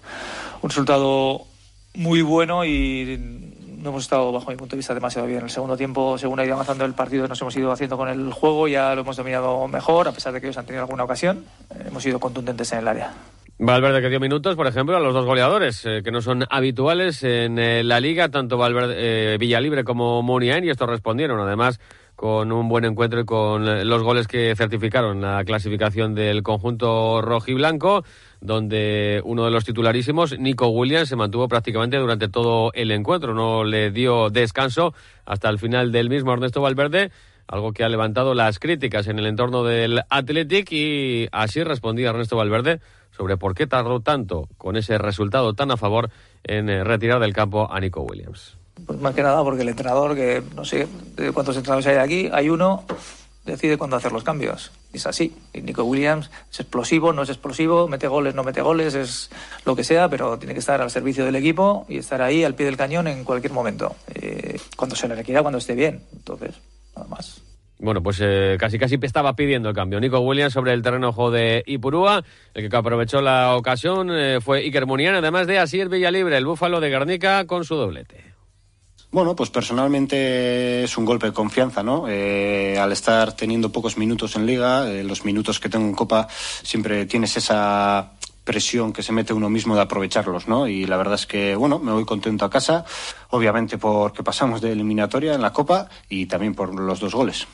un 0.62 0.70
resultado 0.70 1.46
muy 1.94 2.23
bueno 2.23 2.64
y 2.64 3.51
no 3.82 3.90
hemos 3.90 4.05
estado, 4.05 4.31
bajo 4.31 4.50
mi 4.50 4.56
punto 4.56 4.76
de 4.76 4.79
vista, 4.79 4.94
demasiado 4.94 5.26
bien. 5.26 5.40
En 5.40 5.44
el 5.44 5.50
segundo 5.50 5.76
tiempo, 5.76 6.17
según 6.17 6.38
ha 6.38 6.44
ido 6.44 6.55
avanzando 6.55 6.84
el 6.84 6.94
partido, 6.94 7.26
nos 7.26 7.40
hemos 7.43 7.56
ido 7.56 7.73
haciendo 7.73 7.96
con 7.96 8.08
el 8.08 8.32
juego, 8.32 8.69
ya 8.69 8.94
lo 8.94 9.00
hemos 9.00 9.17
dominado 9.17 9.67
mejor, 9.67 10.06
a 10.06 10.12
pesar 10.12 10.32
de 10.32 10.40
que 10.40 10.46
ellos 10.46 10.56
han 10.56 10.67
tenido 10.67 10.84
alguna 10.84 11.02
ocasión. 11.02 11.44
Eh, 11.70 11.84
hemos 11.88 12.02
sido 12.02 12.20
contundentes 12.20 12.73
en 12.73 12.79
el 12.79 12.88
área. 12.88 13.12
Valverde 13.58 14.00
que 14.00 14.08
dio 14.08 14.20
minutos, 14.20 14.55
por 14.55 14.69
ejemplo, 14.69 14.96
a 14.96 15.00
los 15.00 15.12
dos 15.12 15.25
goleadores, 15.25 15.84
eh, 15.84 16.02
que 16.05 16.12
no 16.12 16.23
son 16.23 16.44
habituales 16.49 17.25
en 17.25 17.58
eh, 17.58 17.82
la 17.82 17.99
liga, 17.99 18.29
tanto 18.29 18.56
Valverde, 18.56 19.37
Villalibre 19.38 19.82
como 19.84 20.23
Muniain, 20.23 20.64
y 20.64 20.70
estos 20.70 20.88
respondieron. 20.88 21.40
Además, 21.40 21.81
con 22.22 22.52
un 22.52 22.69
buen 22.69 22.84
encuentro 22.84 23.19
y 23.19 23.24
con 23.24 23.88
los 23.88 24.02
goles 24.04 24.28
que 24.28 24.54
certificaron 24.54 25.22
la 25.22 25.42
clasificación 25.44 26.14
del 26.14 26.44
conjunto 26.44 27.20
rojiblanco, 27.20 28.04
donde 28.40 29.20
uno 29.24 29.44
de 29.44 29.50
los 29.50 29.64
titularísimos, 29.64 30.38
Nico 30.38 30.69
Williams, 30.69 31.08
se 31.08 31.16
mantuvo 31.16 31.48
prácticamente 31.48 31.96
durante 31.96 32.28
todo 32.28 32.70
el 32.74 32.92
encuentro, 32.92 33.34
no 33.34 33.64
le 33.64 33.90
dio 33.90 34.30
descanso 34.30 34.94
hasta 35.26 35.48
el 35.48 35.58
final 35.58 35.91
del 35.91 36.10
mismo 36.10 36.32
Ernesto 36.32 36.62
Valverde, 36.62 37.10
algo 37.48 37.72
que 37.72 37.82
ha 37.82 37.88
levantado 37.88 38.34
las 38.34 38.60
críticas 38.60 39.08
en 39.08 39.19
el 39.19 39.26
entorno 39.26 39.64
del 39.64 40.02
Athletic 40.08 40.70
y 40.70 41.26
así 41.32 41.64
respondía 41.64 42.10
Ernesto 42.10 42.36
Valverde 42.36 42.79
sobre 43.10 43.36
por 43.36 43.56
qué 43.56 43.67
tardó 43.67 43.98
tanto 43.98 44.48
con 44.58 44.76
ese 44.76 44.96
resultado 44.96 45.55
tan 45.55 45.72
a 45.72 45.76
favor 45.76 46.08
en 46.44 46.70
eh, 46.70 46.84
retirar 46.84 47.19
del 47.19 47.32
campo 47.32 47.69
a 47.69 47.81
Nico 47.81 48.02
Williams. 48.02 48.61
Pues 48.86 49.01
más 49.01 49.15
que 49.15 49.22
nada 49.22 49.43
porque 49.43 49.62
el 49.62 49.69
entrenador, 49.69 50.15
que 50.15 50.43
no 50.55 50.65
sé 50.65 50.86
de 51.17 51.32
cuántos 51.32 51.56
entrenadores 51.56 51.86
hay 51.86 51.96
aquí, 51.96 52.31
hay 52.32 52.48
uno, 52.48 52.84
decide 53.44 53.77
cuándo 53.77 53.96
hacer 53.96 54.12
los 54.12 54.24
cambios. 54.24 54.72
Es 54.93 55.06
así. 55.06 55.34
Y 55.53 55.62
Nico 55.62 55.84
Williams 55.84 56.31
es 56.51 56.60
explosivo, 56.60 57.12
no 57.12 57.22
es 57.22 57.29
explosivo, 57.29 57.89
mete 57.89 58.08
goles, 58.08 58.34
no 58.34 58.44
mete 58.44 58.60
goles, 58.60 58.94
es 58.94 59.31
lo 59.65 59.74
que 59.74 59.84
sea, 59.84 60.08
pero 60.08 60.39
tiene 60.39 60.55
que 60.55 60.60
estar 60.60 60.81
al 60.81 60.91
servicio 60.91 61.24
del 61.24 61.36
equipo 61.36 61.86
y 61.89 61.98
estar 61.98 62.22
ahí 62.22 62.44
al 62.44 62.55
pie 62.55 62.67
del 62.67 62.77
cañón 62.77 63.06
en 63.06 63.24
cualquier 63.24 63.53
momento. 63.53 63.96
Eh, 64.15 64.58
cuando 64.77 64.96
se 64.96 65.08
le 65.08 65.15
requiera, 65.15 65.43
cuando 65.43 65.58
esté 65.58 65.74
bien. 65.74 66.03
Entonces, 66.12 66.55
nada 66.94 67.08
más. 67.08 67.43
Bueno, 67.79 68.01
pues 68.01 68.19
eh, 68.22 68.56
casi 68.60 68.79
casi 68.79 68.96
estaba 69.03 69.34
pidiendo 69.34 69.69
el 69.69 69.74
cambio. 69.74 69.98
Nico 69.98 70.20
Williams 70.20 70.53
sobre 70.53 70.72
el 70.72 70.82
terreno 70.82 71.12
de 71.32 71.65
Ipurúa. 71.67 72.22
El 72.55 72.70
que 72.70 72.77
aprovechó 72.77 73.20
la 73.20 73.56
ocasión 73.56 74.08
eh, 74.12 74.41
fue 74.41 74.58
Iker 74.58 74.86
Munian, 74.86 75.17
además 75.17 75.48
de 75.48 75.58
Asier 75.58 75.89
Villalibre, 75.89 76.36
el 76.36 76.46
búfalo 76.46 76.81
de 76.81 76.91
Garnica, 76.91 77.44
con 77.44 77.65
su 77.65 77.74
doblete. 77.74 78.31
Bueno, 79.12 79.36
pues 79.36 79.50
personalmente 79.50 80.84
es 80.84 80.96
un 80.96 81.04
golpe 81.04 81.26
de 81.26 81.34
confianza, 81.34 81.82
¿no? 81.82 82.06
Eh, 82.08 82.78
al 82.78 82.92
estar 82.92 83.34
teniendo 83.34 83.70
pocos 83.70 83.98
minutos 83.98 84.36
en 84.36 84.46
liga, 84.46 84.90
eh, 84.90 85.04
los 85.04 85.26
minutos 85.26 85.60
que 85.60 85.69
tengo 85.69 85.84
en 85.84 85.92
Copa, 85.92 86.26
siempre 86.31 87.04
tienes 87.04 87.36
esa 87.36 88.12
presión 88.42 88.90
que 88.90 89.02
se 89.02 89.12
mete 89.12 89.34
uno 89.34 89.50
mismo 89.50 89.74
de 89.76 89.82
aprovecharlos, 89.82 90.48
¿no? 90.48 90.66
Y 90.66 90.86
la 90.86 90.96
verdad 90.96 91.16
es 91.16 91.26
que, 91.26 91.54
bueno, 91.54 91.78
me 91.78 91.92
voy 91.92 92.06
contento 92.06 92.46
a 92.46 92.50
casa, 92.50 92.86
obviamente 93.28 93.76
porque 93.76 94.22
pasamos 94.22 94.62
de 94.62 94.72
eliminatoria 94.72 95.34
en 95.34 95.42
la 95.42 95.52
Copa 95.52 95.90
y 96.08 96.24
también 96.24 96.54
por 96.54 96.74
los 96.74 96.98
dos 96.98 97.14
goles. 97.14 97.46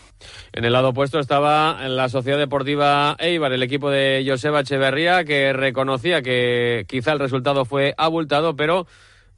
En 0.52 0.64
el 0.64 0.72
lado 0.72 0.90
opuesto 0.90 1.18
estaba 1.18 1.88
la 1.88 2.08
Sociedad 2.08 2.38
Deportiva 2.38 3.16
Eibar, 3.18 3.52
el 3.52 3.64
equipo 3.64 3.90
de 3.90 4.24
Joseba 4.24 4.60
Echeverría, 4.60 5.24
que 5.24 5.52
reconocía 5.52 6.22
que 6.22 6.86
quizá 6.88 7.12
el 7.12 7.18
resultado 7.18 7.64
fue 7.64 7.94
abultado, 7.98 8.54
pero 8.54 8.86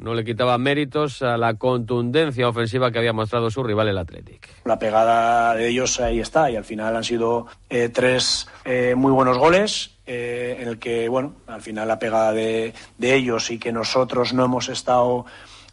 no 0.00 0.14
le 0.14 0.25
quitaba 0.25 0.57
méritos 0.59 1.23
a 1.23 1.37
la 1.37 1.54
contundencia 1.54 2.49
ofensiva 2.49 2.90
que 2.90 2.99
había 2.99 3.12
mostrado 3.12 3.50
su 3.50 3.62
rival 3.62 3.88
el 3.88 3.99
Athletic. 3.99 4.49
La 4.64 4.78
pegada 4.78 5.54
de 5.54 5.69
ellos 5.69 6.00
ahí 6.00 6.21
está 6.21 6.50
y 6.50 6.57
al 6.57 6.64
final 6.64 6.97
han 6.97 7.04
sido 7.04 7.47
eh, 7.69 7.90
tres 7.90 8.49
eh, 8.64 8.95
muy 8.97 9.12
buenos 9.12 9.38
goles 9.38 9.99
eh, 10.07 10.57
en 10.61 10.69
el 10.69 10.78
que, 10.78 11.09
bueno, 11.09 11.35
al 11.47 11.61
final 11.61 11.87
la 11.87 11.99
pegada 11.99 12.33
de, 12.33 12.73
de 12.99 13.14
ellos 13.14 13.50
y 13.50 13.59
que 13.59 13.73
nosotros 13.73 14.33
no 14.33 14.45
hemos 14.45 14.69
estado 14.69 15.26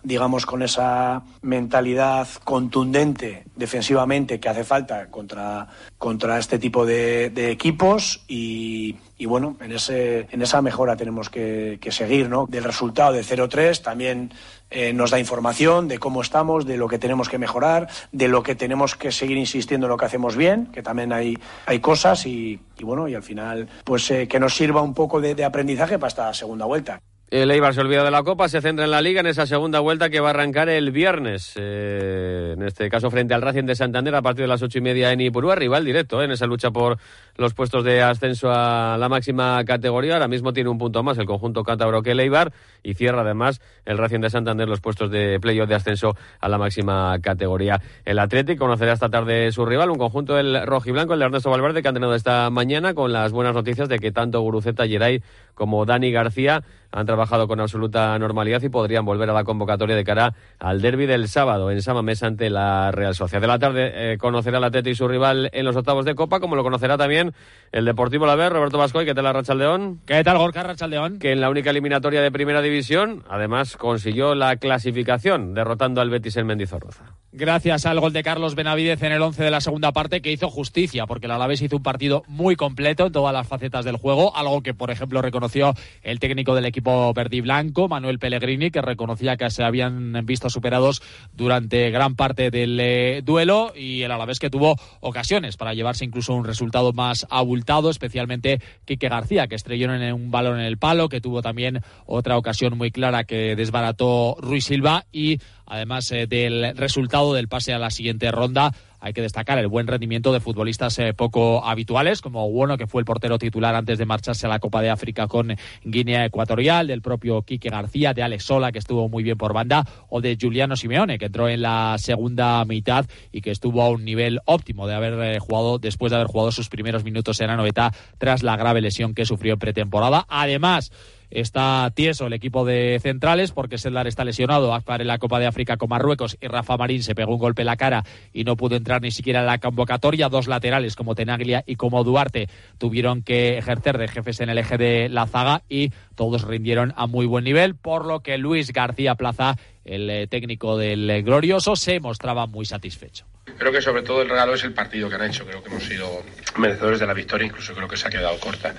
digamos, 0.03 0.45
con 0.45 0.61
esa 0.61 1.23
mentalidad 1.41 2.27
contundente 2.43 3.45
defensivamente 3.55 4.39
que 4.39 4.49
hace 4.49 4.63
falta 4.63 5.07
contra, 5.07 5.67
contra 5.97 6.37
este 6.39 6.59
tipo 6.59 6.85
de, 6.85 7.29
de 7.29 7.51
equipos 7.51 8.23
y, 8.27 8.95
y, 9.17 9.25
bueno, 9.25 9.57
en, 9.59 9.71
ese, 9.71 10.27
en 10.31 10.41
esa 10.41 10.61
mejora 10.61 10.95
tenemos 10.95 11.29
que, 11.29 11.77
que 11.81 11.91
seguir, 11.91 12.29
¿no? 12.29 12.45
Del 12.47 12.63
resultado 12.63 13.13
de 13.13 13.21
0-3 13.21 13.81
también 13.81 14.31
eh, 14.69 14.93
nos 14.93 15.11
da 15.11 15.19
información 15.19 15.87
de 15.87 15.97
cómo 15.97 16.21
estamos, 16.21 16.65
de 16.65 16.77
lo 16.77 16.87
que 16.87 16.99
tenemos 16.99 17.29
que 17.29 17.37
mejorar, 17.37 17.87
de 18.11 18.27
lo 18.27 18.43
que 18.43 18.55
tenemos 18.55 18.95
que 18.95 19.11
seguir 19.11 19.37
insistiendo 19.37 19.87
en 19.87 19.91
lo 19.91 19.97
que 19.97 20.05
hacemos 20.05 20.35
bien, 20.35 20.67
que 20.67 20.83
también 20.83 21.13
hay, 21.13 21.37
hay 21.65 21.79
cosas 21.79 22.25
y, 22.25 22.59
bueno, 22.81 23.07
y 23.07 23.15
al 23.15 23.23
final, 23.23 23.67
pues 23.83 24.09
eh, 24.11 24.27
que 24.27 24.39
nos 24.39 24.55
sirva 24.55 24.81
un 24.81 24.93
poco 24.93 25.21
de, 25.21 25.35
de 25.35 25.45
aprendizaje 25.45 25.97
para 25.97 26.09
esta 26.09 26.33
segunda 26.33 26.65
vuelta. 26.65 27.01
El 27.29 27.51
Eibar 27.51 27.73
se 27.73 27.81
olvida 27.81 28.05
de 28.05 28.11
la 28.11 28.23
Copa, 28.23 28.47
se 28.47 28.61
centra 28.61 28.85
en 28.85 28.91
la 28.91 29.01
Liga 29.01 29.19
en 29.19 29.27
esa 29.27 29.45
segunda 29.45 29.81
vuelta 29.81 30.09
que 30.09 30.21
va 30.21 30.27
a 30.27 30.29
arrancar 30.29 30.69
el 30.69 30.91
viernes. 30.91 31.55
Eh, 31.57 32.53
en 32.55 32.63
este 32.63 32.89
caso 32.89 33.11
frente 33.11 33.33
al 33.33 33.41
Racing 33.41 33.65
de 33.65 33.75
Santander 33.75 34.15
a 34.15 34.21
partir 34.21 34.43
de 34.43 34.47
las 34.47 34.61
ocho 34.61 34.77
y 34.77 34.81
media 34.81 35.11
en 35.11 35.19
Ipurúa, 35.19 35.55
rival 35.55 35.83
directo 35.83 36.21
eh, 36.21 36.23
en 36.23 36.31
esa 36.31 36.45
lucha 36.45 36.71
por 36.71 36.99
los 37.35 37.53
puestos 37.53 37.83
de 37.83 38.01
ascenso 38.01 38.49
a 38.49 38.95
la 38.97 39.09
máxima 39.09 39.61
categoría. 39.65 40.13
Ahora 40.13 40.29
mismo 40.29 40.53
tiene 40.53 40.69
un 40.69 40.77
punto 40.77 41.03
más 41.03 41.17
el 41.17 41.25
conjunto 41.25 41.63
cántabro 41.63 42.01
que 42.01 42.11
el 42.11 42.21
Eibar 42.21 42.53
y 42.81 42.93
cierra 42.93 43.23
además 43.23 43.59
el 43.83 43.97
Racing 43.97 44.21
de 44.21 44.29
Santander 44.29 44.69
los 44.69 44.79
puestos 44.79 45.11
de 45.11 45.37
playoff 45.41 45.67
de 45.67 45.75
ascenso 45.75 46.15
a 46.39 46.47
la 46.47 46.57
máxima 46.57 47.19
categoría. 47.19 47.81
El 48.05 48.19
Atlético 48.19 48.63
conocerá 48.63 48.93
esta 48.93 49.09
tarde 49.09 49.51
su 49.51 49.65
rival, 49.65 49.91
un 49.91 49.97
conjunto 49.97 50.35
del 50.35 50.65
rojiblanco, 50.65 51.11
el 51.11 51.19
de 51.19 51.25
Ernesto 51.25 51.49
Valverde, 51.49 51.81
que 51.81 51.89
ha 51.89 51.91
entrenado 51.91 52.15
esta 52.15 52.49
mañana 52.51 52.93
con 52.93 53.11
las 53.11 53.33
buenas 53.33 53.53
noticias 53.53 53.89
de 53.89 53.99
que 53.99 54.13
tanto 54.13 54.39
Guruceta 54.39 54.87
Geray 54.87 55.21
como 55.55 55.85
Dani 55.85 56.09
García 56.11 56.63
han 56.89 57.05
trabajado 57.05 57.16
con 57.47 57.59
absoluta 57.59 58.17
normalidad 58.19 58.61
y 58.61 58.69
podrían 58.69 59.03
volver 59.03 59.29
a 59.29 59.33
la 59.33 59.43
convocatoria 59.43 59.95
de 59.95 60.03
cara 60.03 60.33
al 60.59 60.81
derby 60.81 61.07
del 61.07 61.27
sábado 61.27 61.71
en 61.71 61.81
Samamés 61.81 62.21
ante 62.21 62.49
la 62.49 62.91
Real 62.91 63.15
Sociedad. 63.15 63.41
De 63.41 63.47
la 63.47 63.59
tarde 63.59 64.13
eh, 64.13 64.17
conocerá 64.17 64.59
el 64.59 64.63
Atleti 64.63 64.91
y 64.91 64.95
su 64.95 65.07
rival 65.07 65.49
en 65.51 65.65
los 65.65 65.75
octavos 65.75 66.05
de 66.05 66.13
Copa, 66.13 66.39
como 66.39 66.55
lo 66.55 66.63
conocerá 66.63 66.97
también 66.97 67.33
el 67.71 67.85
Deportivo 67.85 68.25
Laver, 68.25 68.53
Roberto 68.53 68.77
Vascoy, 68.77 69.05
¿qué 69.05 69.15
tal 69.15 69.23
la 69.23 69.33
Rachaldeón? 69.33 69.99
¿Qué 70.05 70.23
tal 70.23 70.37
Gorka 70.37 70.63
Rachaldeón? 70.63 71.19
Que 71.19 71.31
en 71.31 71.41
la 71.41 71.49
única 71.49 71.71
eliminatoria 71.71 72.21
de 72.21 72.31
Primera 72.31 72.61
División, 72.61 73.23
además 73.27 73.77
consiguió 73.77 74.35
la 74.35 74.55
clasificación, 74.57 75.53
derrotando 75.53 76.01
al 76.01 76.09
Betis 76.09 76.37
en 76.37 76.45
Mendizorroza. 76.45 77.15
Gracias 77.33 77.85
al 77.85 77.99
gol 77.99 78.13
de 78.13 78.23
Carlos 78.23 78.55
Benavidez 78.55 79.03
en 79.03 79.11
el 79.11 79.21
11 79.21 79.43
de 79.43 79.51
la 79.51 79.59
segunda 79.59 79.91
parte, 79.91 80.21
que 80.21 80.31
hizo 80.31 80.49
justicia, 80.49 81.05
porque 81.05 81.25
el 81.25 81.33
Alavés 81.33 81.61
hizo 81.61 81.75
un 81.75 81.83
partido 81.83 82.23
muy 82.27 82.55
completo 82.55 83.05
en 83.05 83.11
todas 83.11 83.33
las 83.33 83.45
facetas 83.45 83.83
del 83.83 83.97
juego, 83.97 84.33
algo 84.33 84.63
que, 84.63 84.73
por 84.73 84.91
ejemplo, 84.91 85.21
reconoció 85.21 85.73
el 86.03 86.19
técnico 86.19 86.55
del 86.55 86.63
equipo 86.63 87.13
verde 87.13 87.41
blanco, 87.41 87.89
Manuel 87.89 88.17
Pellegrini, 88.17 88.71
que 88.71 88.81
reconocía 88.81 89.35
que 89.35 89.49
se 89.49 89.65
habían 89.65 90.25
visto 90.25 90.49
superados 90.49 91.03
durante 91.33 91.89
gran 91.91 92.15
parte 92.15 92.49
del 92.49 92.79
eh, 92.79 93.21
duelo, 93.25 93.73
y 93.75 94.03
el 94.03 94.11
Alavés 94.11 94.39
que 94.39 94.49
tuvo 94.49 94.77
ocasiones 95.01 95.57
para 95.57 95.73
llevarse 95.73 96.05
incluso 96.05 96.33
un 96.33 96.45
resultado 96.45 96.93
más 96.93 97.27
abultado, 97.29 97.89
especialmente 97.89 98.61
Quique 98.85 99.09
García, 99.09 99.47
que 99.47 99.55
estrelló 99.55 99.93
en 99.93 100.13
un 100.13 100.31
balón 100.31 100.61
en 100.61 100.65
el 100.65 100.77
palo, 100.77 101.09
que 101.09 101.19
tuvo 101.19 101.41
también 101.41 101.81
otra 102.05 102.37
ocasión 102.37 102.77
muy 102.77 102.89
clara 102.89 103.25
que 103.25 103.57
desbarató 103.57 104.37
Ruiz 104.39 104.63
Silva 104.63 105.05
y 105.11 105.39
además 105.65 106.11
eh, 106.11 106.25
del 106.27 106.75
resultado 106.77 107.26
del 107.33 107.47
pase 107.47 107.73
a 107.73 107.79
la 107.79 107.89
siguiente 107.89 108.31
ronda. 108.31 108.73
Hay 108.99 109.13
que 109.13 109.21
destacar 109.21 109.59
el 109.59 109.67
buen 109.67 109.85
rendimiento 109.85 110.33
de 110.33 110.39
futbolistas 110.39 110.97
eh, 110.97 111.13
poco 111.13 111.63
habituales, 111.63 112.21
como 112.21 112.49
Bueno, 112.49 112.77
que 112.77 112.87
fue 112.87 113.01
el 113.01 113.05
portero 113.05 113.37
titular 113.37 113.75
antes 113.75 113.99
de 113.99 114.05
marcharse 114.05 114.47
a 114.47 114.49
la 114.49 114.59
Copa 114.59 114.81
de 114.81 114.89
África 114.89 115.27
con 115.27 115.55
Guinea 115.83 116.25
Ecuatorial, 116.25 116.87
del 116.87 117.01
propio 117.01 117.43
Quique 117.43 117.69
García, 117.69 118.13
de 118.13 118.23
Alex 118.23 118.45
Sola, 118.45 118.71
que 118.71 118.79
estuvo 118.79 119.07
muy 119.07 119.23
bien 119.23 119.37
por 119.37 119.53
banda, 119.53 119.85
o 120.09 120.19
de 120.19 120.35
Giuliano 120.35 120.75
Simeone, 120.75 121.19
que 121.19 121.25
entró 121.25 121.47
en 121.47 121.61
la 121.61 121.95
segunda 121.99 122.65
mitad 122.65 123.05
y 123.31 123.41
que 123.41 123.51
estuvo 123.51 123.83
a 123.83 123.89
un 123.89 124.03
nivel 124.03 124.39
óptimo 124.45 124.87
de 124.87 124.95
haber 124.95 125.35
eh, 125.35 125.39
jugado, 125.39 125.77
después 125.77 126.09
de 126.09 126.15
haber 126.15 126.27
jugado 126.27 126.51
sus 126.51 126.69
primeros 126.69 127.03
minutos 127.03 127.39
en 127.39 127.47
la 127.47 127.55
noveta, 127.55 127.93
tras 128.17 128.41
la 128.41 128.57
grave 128.57 128.81
lesión 128.81 129.13
que 129.13 129.25
sufrió 129.25 129.53
en 129.53 129.59
pretemporada. 129.59 130.25
Además, 130.27 130.91
está 131.29 131.91
tieso 131.93 132.27
el 132.27 132.33
equipo 132.33 132.65
de 132.65 132.99
centrales 133.01 133.51
porque 133.51 133.77
Seldar 133.77 134.07
está 134.07 134.23
lesionado. 134.23 134.73
Akbar 134.73 135.01
en 135.01 135.07
la 135.07 135.17
Copa 135.17 135.39
de 135.39 135.47
África 135.47 135.77
con 135.77 135.89
Marruecos 135.89 136.37
y 136.41 136.47
Rafa 136.47 136.77
Marín 136.77 137.03
se 137.03 137.15
pegó 137.15 137.33
un 137.33 137.39
golpe 137.39 137.61
en 137.63 137.67
la 137.67 137.77
cara 137.77 138.03
y 138.33 138.43
no 138.43 138.55
pudo 138.55 138.75
entrar 138.75 139.01
ni 139.01 139.11
siquiera 139.11 139.41
en 139.41 139.45
la 139.47 139.59
convocatoria. 139.59 140.29
Dos 140.29 140.47
laterales 140.47 140.95
como 140.95 141.15
Tenaglia 141.15 141.63
y 141.65 141.75
como 141.75 142.03
Duarte 142.03 142.47
tuvieron 142.77 143.21
que 143.21 143.57
ejercer 143.57 143.97
de 143.97 144.07
jefes 144.07 144.39
en 144.39 144.49
el 144.49 144.57
eje 144.57 144.77
de 144.77 145.09
la 145.09 145.27
zaga 145.27 145.63
y 145.69 145.91
todos 146.15 146.43
rindieron 146.43 146.93
a 146.95 147.07
muy 147.07 147.25
buen 147.25 147.43
nivel, 147.43 147.75
por 147.75 148.05
lo 148.05 148.21
que 148.21 148.37
Luis 148.37 148.73
García 148.73 149.15
Plaza, 149.15 149.55
el 149.87 150.09
eh, 150.09 150.27
técnico 150.27 150.77
del 150.77 151.09
eh, 151.09 151.21
Glorioso, 151.21 151.75
se 151.75 151.99
mostraba 151.99 152.45
muy 152.45 152.65
satisfecho. 152.65 153.25
Creo 153.57 153.71
que 153.71 153.81
sobre 153.81 154.03
todo 154.03 154.21
el 154.21 154.29
regalo 154.29 154.53
es 154.53 154.63
el 154.63 154.73
partido 154.73 155.09
que 155.09 155.15
han 155.15 155.23
hecho. 155.23 155.45
Creo 155.45 155.63
que 155.63 155.69
hemos 155.69 155.83
sido 155.83 156.21
merecedores 156.57 156.99
de 156.99 157.07
la 157.07 157.13
victoria, 157.13 157.47
incluso 157.47 157.73
creo 157.73 157.87
que 157.87 157.97
se 157.97 158.07
ha 158.07 158.11
quedado 158.11 158.37
corta. 158.39 158.75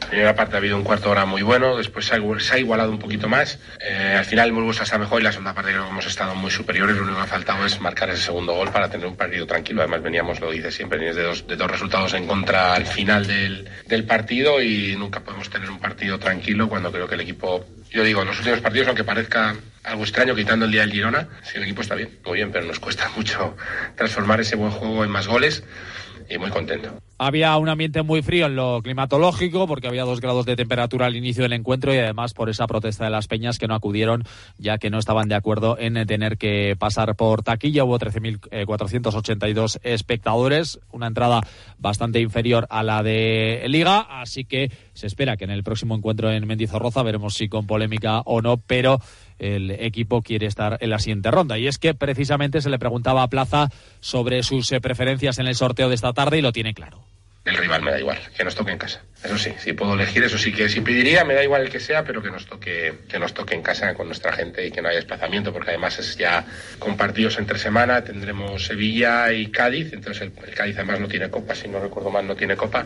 La 0.00 0.08
primera 0.08 0.34
parte 0.34 0.56
ha 0.56 0.58
habido 0.58 0.76
un 0.76 0.84
cuarto 0.84 1.06
de 1.06 1.10
hora 1.10 1.26
muy 1.26 1.42
bueno, 1.42 1.76
después 1.76 2.06
se 2.06 2.14
ha, 2.14 2.58
igualado 2.58 2.90
un 2.90 2.98
poquito 2.98 3.28
más. 3.28 3.58
Eh, 3.80 4.14
al 4.18 4.24
final 4.24 4.48
el 4.48 4.52
Mulbus 4.52 4.80
está 4.80 4.98
mejor 4.98 5.20
y 5.20 5.24
la 5.24 5.32
segunda 5.32 5.54
parte 5.54 5.70
creo 5.70 5.84
que 5.84 5.90
hemos 5.90 6.06
estado 6.06 6.34
muy 6.34 6.50
superiores. 6.50 6.96
Lo 6.96 7.02
único 7.02 7.18
que 7.18 7.24
ha 7.24 7.26
faltado 7.26 7.64
es 7.66 7.80
marcar 7.80 8.10
ese 8.10 8.22
segundo 8.22 8.54
gol 8.54 8.70
para 8.70 8.88
tener 8.88 9.06
un 9.06 9.16
partido 9.16 9.46
tranquilo. 9.46 9.82
Además 9.82 10.02
veníamos, 10.02 10.40
lo 10.40 10.50
dice 10.50 10.72
siempre, 10.72 10.98
de 10.98 11.22
dos, 11.22 11.46
de 11.46 11.56
dos 11.56 11.70
resultados 11.70 12.14
en 12.14 12.26
contra 12.26 12.74
al 12.74 12.86
final 12.86 13.26
del, 13.26 13.68
del 13.86 14.04
partido 14.04 14.62
y 14.62 14.96
nunca 14.96 15.20
podemos 15.20 15.50
tener 15.50 15.70
un 15.70 15.78
partido 15.78 16.18
tranquilo 16.18 16.68
cuando 16.68 16.90
creo 16.90 17.06
que 17.06 17.14
el 17.14 17.20
equipo 17.20 17.64
yo 17.90 18.04
digo, 18.04 18.22
en 18.22 18.28
los 18.28 18.38
últimos 18.38 18.60
partidos, 18.60 18.88
aunque 18.88 19.04
parezca 19.04 19.54
algo 19.86 20.02
extraño 20.02 20.34
quitando 20.34 20.66
el 20.66 20.72
día 20.72 20.82
del 20.82 20.92
Girona, 20.92 21.28
si 21.42 21.56
el 21.56 21.62
equipo 21.62 21.80
está 21.80 21.94
bien, 21.94 22.18
muy 22.24 22.34
bien, 22.34 22.50
pero 22.50 22.66
nos 22.66 22.80
cuesta 22.80 23.08
mucho 23.16 23.56
transformar 23.94 24.40
ese 24.40 24.56
buen 24.56 24.72
juego 24.72 25.04
en 25.04 25.10
más 25.10 25.26
goles 25.26 25.62
y 26.28 26.38
muy 26.38 26.50
contento. 26.50 27.00
Había 27.18 27.56
un 27.56 27.68
ambiente 27.70 28.02
muy 28.02 28.20
frío 28.20 28.46
en 28.46 28.56
lo 28.56 28.82
climatológico 28.82 29.66
porque 29.66 29.88
había 29.88 30.04
dos 30.04 30.20
grados 30.20 30.44
de 30.44 30.54
temperatura 30.54 31.06
al 31.06 31.16
inicio 31.16 31.44
del 31.44 31.54
encuentro 31.54 31.94
y 31.94 31.98
además 31.98 32.34
por 32.34 32.50
esa 32.50 32.66
protesta 32.66 33.04
de 33.04 33.10
las 33.10 33.26
peñas 33.26 33.58
que 33.58 33.66
no 33.66 33.74
acudieron 33.74 34.24
ya 34.58 34.76
que 34.76 34.90
no 34.90 34.98
estaban 34.98 35.28
de 35.28 35.34
acuerdo 35.34 35.78
en 35.78 36.06
tener 36.06 36.36
que 36.36 36.76
pasar 36.78 37.16
por 37.16 37.42
taquilla. 37.42 37.84
Hubo 37.84 37.98
13.482 37.98 39.80
espectadores, 39.82 40.78
una 40.92 41.06
entrada 41.06 41.40
bastante 41.78 42.20
inferior 42.20 42.66
a 42.68 42.82
la 42.82 43.02
de 43.02 43.64
Liga, 43.68 44.00
así 44.20 44.44
que 44.44 44.70
se 44.92 45.06
espera 45.06 45.36
que 45.36 45.44
en 45.44 45.50
el 45.50 45.64
próximo 45.64 45.94
encuentro 45.94 46.30
en 46.30 46.46
Mendizorroza 46.46 47.02
veremos 47.02 47.34
si 47.34 47.48
con 47.48 47.66
polémica 47.66 48.20
o 48.26 48.42
no, 48.42 48.58
pero 48.58 49.00
el 49.38 49.70
equipo 49.70 50.22
quiere 50.22 50.46
estar 50.46 50.78
en 50.80 50.90
la 50.90 50.98
siguiente 50.98 51.30
ronda. 51.30 51.58
Y 51.58 51.66
es 51.66 51.78
que 51.78 51.94
precisamente 51.94 52.60
se 52.60 52.70
le 52.70 52.78
preguntaba 52.78 53.22
a 53.22 53.28
Plaza 53.28 53.68
sobre 54.00 54.42
sus 54.42 54.70
eh, 54.72 54.80
preferencias 54.80 55.38
en 55.38 55.46
el 55.46 55.54
sorteo 55.54 55.88
de 55.88 55.94
esta 55.94 56.12
tarde 56.12 56.38
y 56.38 56.42
lo 56.42 56.52
tiene 56.52 56.74
claro. 56.74 57.00
El 57.46 57.56
rival 57.56 57.80
me 57.80 57.92
da 57.92 58.00
igual, 58.00 58.18
que 58.36 58.42
nos 58.42 58.56
toque 58.56 58.72
en 58.72 58.78
casa. 58.78 59.02
Eso 59.22 59.38
sí, 59.38 59.52
si 59.58 59.72
puedo 59.72 59.94
elegir, 59.94 60.24
eso 60.24 60.36
sí 60.36 60.52
que 60.52 60.68
si 60.68 60.80
pediría, 60.80 61.24
me 61.24 61.34
da 61.34 61.44
igual 61.44 61.62
el 61.62 61.70
que 61.70 61.78
sea, 61.78 62.02
pero 62.02 62.20
que 62.20 62.28
nos 62.28 62.44
toque, 62.44 62.92
que 63.08 63.18
nos 63.20 63.34
toque 63.34 63.54
en 63.54 63.62
casa 63.62 63.94
con 63.94 64.06
nuestra 64.06 64.32
gente 64.32 64.66
y 64.66 64.72
que 64.72 64.82
no 64.82 64.88
haya 64.88 64.96
desplazamiento, 64.96 65.52
porque 65.52 65.70
además 65.70 65.96
es 66.00 66.16
ya 66.16 66.44
compartidos 66.80 67.38
entre 67.38 67.58
semana, 67.58 68.02
tendremos 68.02 68.66
Sevilla 68.66 69.32
y 69.32 69.52
Cádiz, 69.52 69.92
entonces 69.92 70.22
el, 70.22 70.32
el 70.44 70.54
Cádiz 70.54 70.76
además 70.76 70.98
no 70.98 71.06
tiene 71.06 71.30
copa, 71.30 71.54
si 71.54 71.68
no 71.68 71.78
recuerdo 71.78 72.10
mal, 72.10 72.26
no 72.26 72.34
tiene 72.34 72.56
copa, 72.56 72.84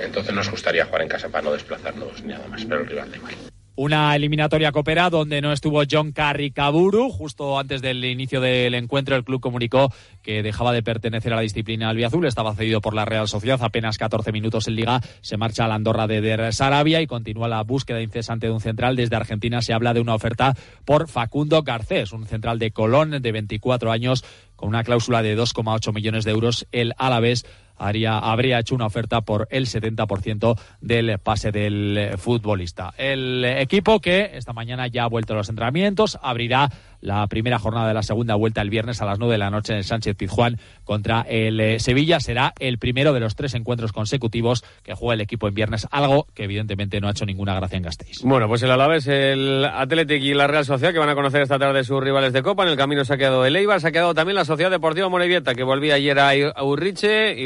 entonces 0.00 0.34
nos 0.34 0.50
gustaría 0.50 0.86
jugar 0.86 1.02
en 1.02 1.08
casa 1.08 1.28
para 1.28 1.44
no 1.44 1.52
desplazarnos 1.52 2.20
ni 2.24 2.32
nada 2.32 2.48
más, 2.48 2.64
pero 2.64 2.80
el 2.80 2.88
rival 2.88 3.10
da 3.12 3.16
igual. 3.16 3.53
Una 3.76 4.14
eliminatoria 4.14 4.70
coopera 4.70 5.10
donde 5.10 5.40
no 5.40 5.50
estuvo 5.50 5.82
John 5.90 6.12
Carricaburu. 6.12 7.10
Justo 7.10 7.58
antes 7.58 7.82
del 7.82 8.04
inicio 8.04 8.40
del 8.40 8.72
encuentro, 8.74 9.16
el 9.16 9.24
club 9.24 9.40
comunicó 9.40 9.92
que 10.22 10.44
dejaba 10.44 10.72
de 10.72 10.84
pertenecer 10.84 11.32
a 11.32 11.36
la 11.36 11.42
disciplina 11.42 11.88
albiazul. 11.88 12.24
Estaba 12.24 12.54
cedido 12.54 12.80
por 12.80 12.94
la 12.94 13.04
Real 13.04 13.26
Sociedad. 13.26 13.60
Apenas 13.64 13.98
14 13.98 14.30
minutos 14.30 14.68
en 14.68 14.76
Liga. 14.76 15.00
Se 15.22 15.36
marcha 15.36 15.64
a 15.64 15.68
la 15.68 15.74
Andorra 15.74 16.06
de 16.06 16.20
Der 16.20 16.52
Sarabia 16.52 17.02
y 17.02 17.08
continúa 17.08 17.48
la 17.48 17.64
búsqueda 17.64 18.00
incesante 18.00 18.46
de 18.46 18.52
un 18.52 18.60
central. 18.60 18.94
Desde 18.94 19.16
Argentina 19.16 19.60
se 19.60 19.72
habla 19.72 19.92
de 19.92 20.00
una 20.00 20.14
oferta 20.14 20.54
por 20.84 21.08
Facundo 21.08 21.64
Garcés, 21.64 22.12
un 22.12 22.26
central 22.26 22.60
de 22.60 22.70
Colón 22.70 23.20
de 23.20 23.32
24 23.32 23.90
años 23.90 24.24
con 24.54 24.68
una 24.68 24.84
cláusula 24.84 25.20
de 25.20 25.36
2,8 25.36 25.92
millones 25.92 26.24
de 26.24 26.30
euros. 26.30 26.68
El 26.70 26.94
Alavés 26.96 27.44
haría, 27.76 28.18
habría 28.18 28.58
hecho 28.58 28.74
una 28.74 28.86
oferta 28.86 29.20
por 29.22 29.48
el 29.50 29.66
70% 29.66 30.58
del 30.80 31.18
pase 31.18 31.52
del 31.52 32.12
futbolista. 32.18 32.94
El 32.96 33.44
equipo 33.44 34.00
que 34.00 34.30
esta 34.34 34.52
mañana 34.52 34.86
ya 34.86 35.04
ha 35.04 35.08
vuelto 35.08 35.34
a 35.34 35.36
los 35.36 35.48
entrenamientos 35.48 36.18
abrirá 36.22 36.70
la 37.04 37.26
primera 37.26 37.58
jornada 37.58 37.86
de 37.86 37.94
la 37.94 38.02
segunda 38.02 38.34
vuelta 38.34 38.62
el 38.62 38.70
viernes 38.70 39.02
a 39.02 39.04
las 39.04 39.18
9 39.18 39.32
de 39.32 39.38
la 39.38 39.50
noche 39.50 39.72
en 39.72 39.78
el 39.78 39.84
Sánchez 39.84 40.16
Pizjuán 40.16 40.58
contra 40.84 41.20
el 41.28 41.60
eh, 41.60 41.78
Sevilla. 41.78 42.18
Será 42.18 42.54
el 42.58 42.78
primero 42.78 43.12
de 43.12 43.20
los 43.20 43.36
tres 43.36 43.54
encuentros 43.54 43.92
consecutivos 43.92 44.64
que 44.82 44.94
juega 44.94 45.14
el 45.14 45.20
equipo 45.20 45.46
en 45.46 45.54
viernes, 45.54 45.86
algo 45.90 46.26
que 46.34 46.44
evidentemente 46.44 47.00
no 47.00 47.08
ha 47.08 47.10
hecho 47.10 47.26
ninguna 47.26 47.54
gracia 47.54 47.76
en 47.76 47.82
Gasteiz. 47.82 48.22
Bueno, 48.22 48.48
pues 48.48 48.62
el 48.62 48.70
Alavés, 48.70 49.06
el 49.06 49.66
Athletic 49.66 50.22
y 50.22 50.32
la 50.32 50.46
Real 50.46 50.64
Sociedad 50.64 50.94
que 50.94 50.98
van 50.98 51.10
a 51.10 51.14
conocer 51.14 51.42
esta 51.42 51.58
tarde 51.58 51.84
sus 51.84 52.02
rivales 52.02 52.32
de 52.32 52.42
Copa. 52.42 52.62
En 52.62 52.70
el 52.70 52.76
camino 52.76 53.04
se 53.04 53.12
ha 53.12 53.18
quedado 53.18 53.44
el 53.44 53.54
Eibar, 53.54 53.82
se 53.82 53.88
ha 53.88 53.92
quedado 53.92 54.14
también 54.14 54.36
la 54.36 54.46
Sociedad 54.46 54.70
Deportiva 54.70 55.10
Morevieta 55.10 55.54
que 55.54 55.62
volvía 55.62 55.96
ayer 55.96 56.18
a 56.18 56.64
Urriche, 56.64 57.38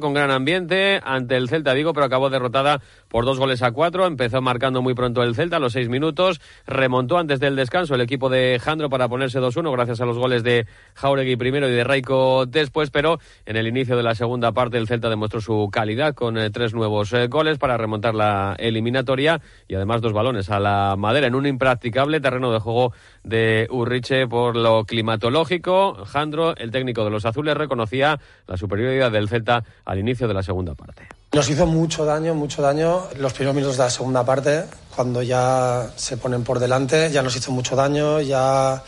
con 0.00 0.14
gran 0.14 0.30
ambiente 0.30 1.00
ante 1.04 1.36
el 1.36 1.48
Celta 1.48 1.74
Vigo, 1.74 1.92
pero 1.92 2.06
acabó 2.06 2.28
derrotada 2.28 2.80
por 3.08 3.24
dos 3.24 3.38
goles 3.38 3.62
a 3.62 3.70
cuatro. 3.72 4.06
Empezó 4.06 4.42
marcando 4.42 4.82
muy 4.82 4.94
pronto 4.94 5.22
el 5.22 5.34
Celta 5.34 5.56
a 5.56 5.60
los 5.60 5.72
seis 5.72 5.88
minutos. 5.88 6.40
Remontó 6.66 7.18
antes 7.18 7.40
del 7.40 7.54
descanso 7.54 7.94
el 7.94 8.00
equipo 8.00 8.28
de 8.28 8.58
Jandro 8.60 8.90
para 8.90 9.08
ponerse 9.08 9.38
2-1 9.38 9.70
gracias 9.72 10.00
a 10.00 10.06
los 10.06 10.18
goles 10.18 10.42
de 10.42 10.66
Jauregui 10.94 11.36
primero 11.36 11.68
y 11.68 11.72
de 11.72 11.84
Raico 11.84 12.46
después. 12.46 12.90
Pero 12.90 13.18
en 13.46 13.56
el 13.56 13.66
inicio 13.68 13.96
de 13.96 14.02
la 14.02 14.14
segunda 14.14 14.52
parte 14.52 14.76
el 14.76 14.88
Celta 14.88 15.08
demostró 15.08 15.40
su 15.40 15.68
calidad 15.72 16.14
con 16.14 16.36
eh, 16.36 16.50
tres 16.50 16.74
nuevos 16.74 17.12
eh, 17.12 17.28
goles 17.28 17.58
para 17.58 17.76
remontar 17.76 18.14
la 18.14 18.56
eliminatoria 18.58 19.40
y 19.68 19.74
además 19.76 20.00
dos 20.00 20.12
balones 20.12 20.50
a 20.50 20.58
la 20.58 20.96
madera 20.98 21.26
en 21.26 21.34
un 21.34 21.46
impracticable 21.46 22.20
terreno 22.20 22.52
de 22.52 22.58
juego 22.58 22.92
de 23.24 23.66
Urriche 23.70 24.28
por 24.28 24.54
lo 24.54 24.84
climatológico. 24.84 26.04
Jandro, 26.04 26.54
el 26.56 26.70
técnico 26.70 27.04
de 27.04 27.10
los 27.10 27.24
azules, 27.24 27.56
reconocía 27.56 28.20
la 28.46 28.56
superioridad 28.56 29.10
del 29.10 29.28
Celta 29.28 29.64
al 29.84 29.98
inicio 29.98 30.28
de 30.28 30.34
la 30.34 30.42
segunda 30.42 30.74
parte. 30.74 31.08
Nos 31.32 31.48
hizo 31.50 31.66
mucho 31.66 32.04
daño, 32.04 32.34
mucho 32.34 32.62
daño 32.62 33.08
los 33.18 33.32
primeros 33.32 33.56
minutos 33.56 33.76
de 33.76 33.84
la 33.84 33.90
segunda 33.90 34.24
parte, 34.24 34.64
cuando 34.94 35.22
ya 35.22 35.90
se 35.96 36.16
ponen 36.16 36.44
por 36.44 36.60
delante, 36.60 37.10
ya 37.10 37.22
nos 37.22 37.34
hizo 37.34 37.50
mucho 37.50 37.74
daño, 37.74 38.20
ya 38.20 38.84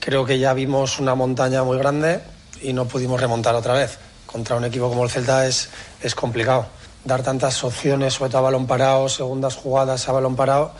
creo 0.00 0.24
que 0.24 0.38
ya 0.38 0.52
vimos 0.52 0.98
una 0.98 1.14
montaña 1.14 1.62
muy 1.62 1.78
grande 1.78 2.20
y 2.60 2.72
no 2.72 2.86
pudimos 2.86 3.20
remontar 3.20 3.54
otra 3.54 3.74
vez. 3.74 3.98
Contra 4.26 4.56
un 4.56 4.64
equipo 4.64 4.88
como 4.88 5.04
el 5.04 5.10
Celta 5.10 5.46
es, 5.46 5.70
es 6.02 6.14
complicado. 6.14 6.66
Dar 7.04 7.22
tantas 7.22 7.62
opciones, 7.62 8.14
sobre 8.14 8.36
a 8.36 8.40
balón 8.40 8.66
parado, 8.66 9.08
segundas 9.08 9.54
jugadas 9.54 10.08
a 10.08 10.12
balón 10.12 10.34
parado, 10.34 10.72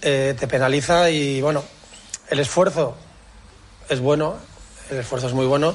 eh, 0.00 0.34
te 0.36 0.48
penaliza 0.48 1.08
y 1.08 1.40
bueno, 1.40 1.62
el 2.32 2.40
esfuerzo 2.40 2.94
es 3.90 4.00
bueno, 4.00 4.36
el 4.90 4.98
esfuerzo 4.98 5.26
es 5.26 5.34
muy 5.34 5.44
bueno, 5.44 5.74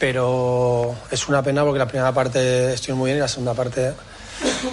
pero 0.00 0.92
es 1.12 1.28
una 1.28 1.40
pena 1.40 1.62
porque 1.62 1.78
la 1.78 1.86
primera 1.86 2.12
parte 2.12 2.74
estoy 2.74 2.94
muy 2.94 3.10
bien 3.10 3.18
y 3.18 3.20
la 3.20 3.28
segunda 3.28 3.54
parte 3.54 3.92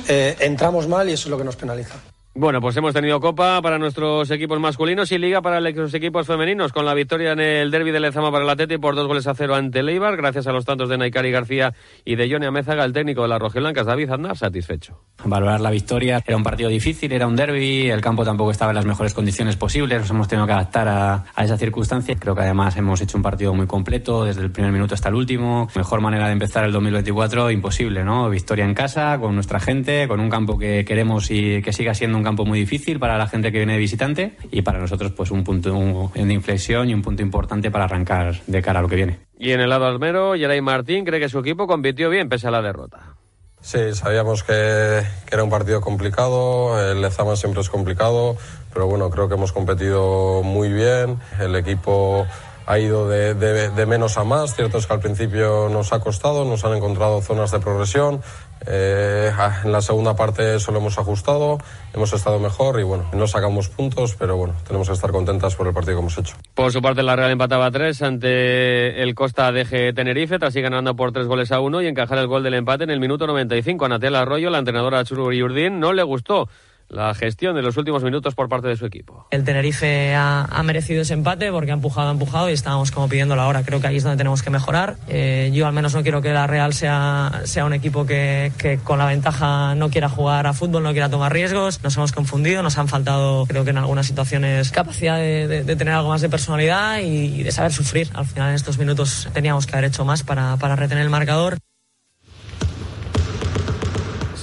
eh, 0.08 0.36
entramos 0.40 0.88
mal 0.88 1.08
y 1.10 1.14
eso 1.14 1.28
es 1.28 1.30
lo 1.30 1.38
que 1.38 1.44
nos 1.44 1.56
penaliza. 1.56 2.11
Bueno, 2.34 2.62
pues 2.62 2.78
hemos 2.78 2.94
tenido 2.94 3.20
Copa 3.20 3.62
para 3.62 3.78
nuestros 3.78 4.32
equipos 4.32 4.58
masculinos 4.58 5.12
y 5.12 5.18
Liga 5.18 5.42
para 5.42 5.60
los 5.60 5.94
equipos 5.94 6.26
femeninos, 6.26 6.72
con 6.72 6.86
la 6.86 6.94
victoria 6.94 7.34
en 7.34 7.42
el 7.42 7.72
derby 7.72 7.92
de 7.92 8.00
Lezama 8.00 8.32
para 8.32 8.46
el 8.46 8.50
Atleti 8.50 8.78
por 8.78 8.96
dos 8.96 9.06
goles 9.06 9.28
a 9.28 9.34
cero 9.34 9.54
ante 9.54 9.84
Leibar, 9.84 10.16
gracias 10.16 10.48
a 10.48 10.54
los 10.54 10.64
tantos 10.64 10.88
de 10.88 10.98
Naikari 10.98 11.30
García 11.30 11.74
y 12.06 12.16
de 12.16 12.32
Johnny 12.32 12.46
Amézaga, 12.46 12.86
el 12.86 12.94
técnico 12.94 13.24
de 13.24 13.28
las 13.28 13.40
rojiblancas, 13.42 13.86
David 13.86 14.12
Aznar, 14.12 14.38
satisfecho. 14.38 15.04
Valorar 15.26 15.60
la 15.60 15.72
victoria, 15.72 16.24
era 16.26 16.38
un 16.38 16.44
partido 16.44 16.70
difícil, 16.70 17.12
era 17.12 17.28
un 17.28 17.36
derby, 17.36 17.90
el 17.90 18.00
campo 18.00 18.24
tampoco 18.24 18.52
estaba 18.52 18.72
en 18.72 18.78
las 18.78 18.86
mejores 18.86 19.14
condiciones 19.14 19.58
posibles, 19.58 20.00
nos 20.00 20.10
hemos 20.12 20.30
tenido 20.30 20.48
que 20.48 20.54
adaptar 20.54 20.88
a, 20.88 21.26
a 21.36 21.44
esa 21.44 21.58
circunstancia. 21.58 22.16
Creo 22.16 22.34
que 22.34 22.44
además 22.44 22.78
hemos 22.78 23.02
hecho 23.02 23.18
un 23.18 23.24
partido 23.24 23.54
muy 23.54 23.68
completo, 23.68 24.24
desde 24.24 24.42
el 24.42 24.52
primer 24.52 24.72
minuto 24.72 24.96
hasta 24.96 25.10
el 25.10 25.16
último. 25.16 25.68
Mejor 25.76 26.00
manera 26.00 26.28
de 26.28 26.32
empezar 26.32 26.64
el 26.64 26.72
2024, 26.72 27.52
imposible, 27.52 28.06
¿no? 28.06 28.30
Victoria 28.30 28.64
en 28.64 28.74
casa, 28.74 29.20
con 29.20 29.36
nuestra 29.36 29.60
gente, 29.60 30.08
con 30.08 30.22
un 30.22 30.30
campo 30.30 30.58
que 30.58 30.86
queremos 30.86 31.30
y 31.30 31.62
que 31.62 31.74
siga 31.74 31.94
siendo 31.94 32.18
un 32.18 32.21
campo 32.24 32.46
muy 32.46 32.60
difícil 32.60 33.00
para 33.00 33.18
la 33.18 33.28
gente 33.28 33.52
que 33.52 33.58
viene 33.58 33.74
de 33.74 33.80
visitante 33.80 34.38
y 34.52 34.62
para 34.62 34.80
nosotros 34.80 35.12
pues 35.12 35.32
un 35.32 35.44
punto 35.44 36.12
de 36.14 36.34
inflexión 36.34 36.90
y 36.90 36.94
un 36.94 37.02
punto 37.02 37.22
importante 37.22 37.72
para 37.72 37.86
arrancar 37.86 38.42
de 38.48 38.62
cara 38.62 38.80
a 38.80 38.82
lo 38.82 38.88
que 38.88 38.96
viene. 38.96 39.20
Y 39.38 39.52
en 39.52 39.62
el 39.62 39.70
lado 39.70 39.86
almero, 39.86 40.36
Yeray 40.36 40.62
Martín 40.62 41.06
cree 41.06 41.20
que 41.20 41.30
su 41.30 41.40
equipo 41.40 41.68
compitió 41.68 42.10
bien 42.10 42.30
pese 42.30 42.48
a 42.48 42.52
la 42.52 42.62
derrota. 42.62 43.16
Sí, 43.62 43.94
sabíamos 43.94 44.44
que, 44.44 45.04
que 45.26 45.36
era 45.36 45.44
un 45.44 45.50
partido 45.52 45.82
complicado, 45.82 46.92
el 46.92 47.00
Lezama 47.00 47.36
siempre 47.36 47.62
es 47.62 47.70
complicado, 47.70 48.36
pero 48.74 48.88
bueno, 48.88 49.10
creo 49.12 49.28
que 49.28 49.36
hemos 49.36 49.52
competido 49.52 50.42
muy 50.42 50.74
bien, 50.74 51.20
el 51.40 51.56
equipo 51.56 52.26
ha 52.66 52.80
ido 52.80 53.08
de, 53.10 53.34
de, 53.34 53.70
de, 53.70 53.86
menos 53.86 54.18
a 54.18 54.24
más. 54.24 54.56
Cierto 54.56 54.78
es 54.78 54.88
que 54.88 54.94
al 54.94 55.00
principio 55.00 55.70
nos 55.70 55.94
ha 55.94 56.00
costado, 56.00 56.46
nos 56.46 56.64
han 56.66 56.76
encontrado 56.76 57.22
zonas 57.22 57.52
de 57.52 57.60
progresión. 57.60 58.22
Eh, 58.68 59.32
en 59.64 59.72
la 59.72 59.82
segunda 59.82 60.16
parte 60.16 60.56
eso 60.56 60.72
lo 60.72 60.78
hemos 60.78 61.00
ajustado, 61.00 61.58
hemos 61.96 62.14
estado 62.14 62.38
mejor 62.40 62.80
y 62.80 62.84
bueno, 62.84 63.06
no 63.12 63.26
sacamos 63.26 63.70
puntos, 63.70 64.16
pero 64.16 64.38
bueno, 64.38 64.54
tenemos 64.68 64.88
que 64.88 64.94
estar 64.94 65.12
contentas 65.12 65.56
por 65.56 65.68
el 65.68 65.74
partido 65.74 65.96
que 65.96 66.02
hemos 66.02 66.18
hecho. 66.18 66.36
Por 66.54 66.72
su 66.72 66.82
parte, 66.82 67.02
la 67.02 67.16
Real 67.16 67.32
empataba 67.32 67.72
tres 67.72 68.04
ante 68.04 69.02
el 69.02 69.16
Costa 69.16 69.52
DG 69.52 69.96
Tenerife, 69.96 70.38
tras 70.38 70.56
ir 70.56 70.62
ganando 70.62 70.96
por 70.96 71.12
tres 71.12 71.26
goles 71.26 71.52
a 71.52 71.60
uno 71.60 71.82
y 71.82 71.88
encajar 71.88 72.20
el 72.20 72.28
gol 72.28 72.44
del 72.44 72.54
empate 72.54 72.84
en 72.84 72.92
el 72.92 73.00
minuto 73.00 73.26
95. 73.26 73.86
A 73.86 73.90
Natel 73.90 74.16
Arroyo, 74.16 74.52
la 74.52 74.60
entrenadora 74.60 75.04
Chururi 75.04 75.42
Urdín, 75.42 75.80
no 75.80 75.94
le 75.94 76.04
gustó 76.04 76.48
la 76.92 77.14
gestión 77.16 77.56
de 77.56 77.62
los 77.62 77.78
últimos 77.78 78.04
minutos 78.04 78.36
por 78.36 78.50
parte 78.50 78.68
de 78.68 78.76
su 78.76 78.86
equipo. 78.86 79.26
El 79.32 79.44
Tenerife 79.44 80.14
ha, 80.14 80.62
merecido 80.64 81.02
ese 81.02 81.14
empate 81.14 81.52
porque 81.52 81.72
ha 81.72 81.74
empujado, 81.74 82.10
ha 82.10 82.12
empujado 82.12 82.50
y 82.50 82.54
estábamos 82.54 82.92
como 82.92 83.08
pidiendo 83.08 83.36
la 83.36 83.48
hora. 83.48 83.64
Creo 83.64 83.80
que 83.80 83.88
ahí 83.88 83.96
es 83.96 84.04
donde 84.04 84.18
tenemos 84.18 84.44
que 84.44 84.50
mejorar. 84.50 84.98
Eh, 85.08 85.52
yo 85.54 85.66
al 85.68 85.74
menos 85.74 85.96
no 85.96 86.04
quiero 86.04 86.22
que 86.22 86.34
la 86.34 86.48
Real 86.48 86.74
sea, 86.74 87.42
sea 87.46 87.66
un 87.66 87.74
equipo 87.74 88.06
que, 88.06 88.52
con 88.84 89.00
la 89.00 89.06
ventaja 89.06 89.74
no 89.76 89.90
quiera 89.90 90.10
jugar 90.10 90.48
a 90.48 90.54
fútbol, 90.54 90.84
no 90.84 90.92
quiera 90.92 91.10
tomar 91.10 91.32
riesgos. 91.32 91.82
Nos 91.82 91.96
hemos 91.96 92.12
confundido, 92.12 92.62
nos 92.62 92.78
han 92.78 92.90
faltado, 92.90 93.46
creo 93.46 93.64
que 93.64 93.70
en 93.70 93.78
algunas 93.78 94.06
situaciones, 94.06 94.72
capacidad 94.72 95.18
de 95.18 95.76
tener 95.78 95.94
algo 95.94 96.10
más 96.10 96.22
de 96.22 96.30
personalidad 96.30 97.00
y, 97.00 97.40
y, 97.40 97.44
de 97.44 97.52
saber 97.52 97.72
sufrir. 97.72 98.10
Al 98.14 98.26
final 98.26 98.50
en 98.50 98.56
estos 98.56 98.78
minutos 98.78 99.30
teníamos 99.34 99.66
que 99.66 99.74
haber 99.74 99.86
hecho 99.86 100.04
más 100.04 100.24
para, 100.24 100.58
para 100.58 100.76
retener 100.76 101.04
el 101.04 101.10
marcador. 101.10 101.58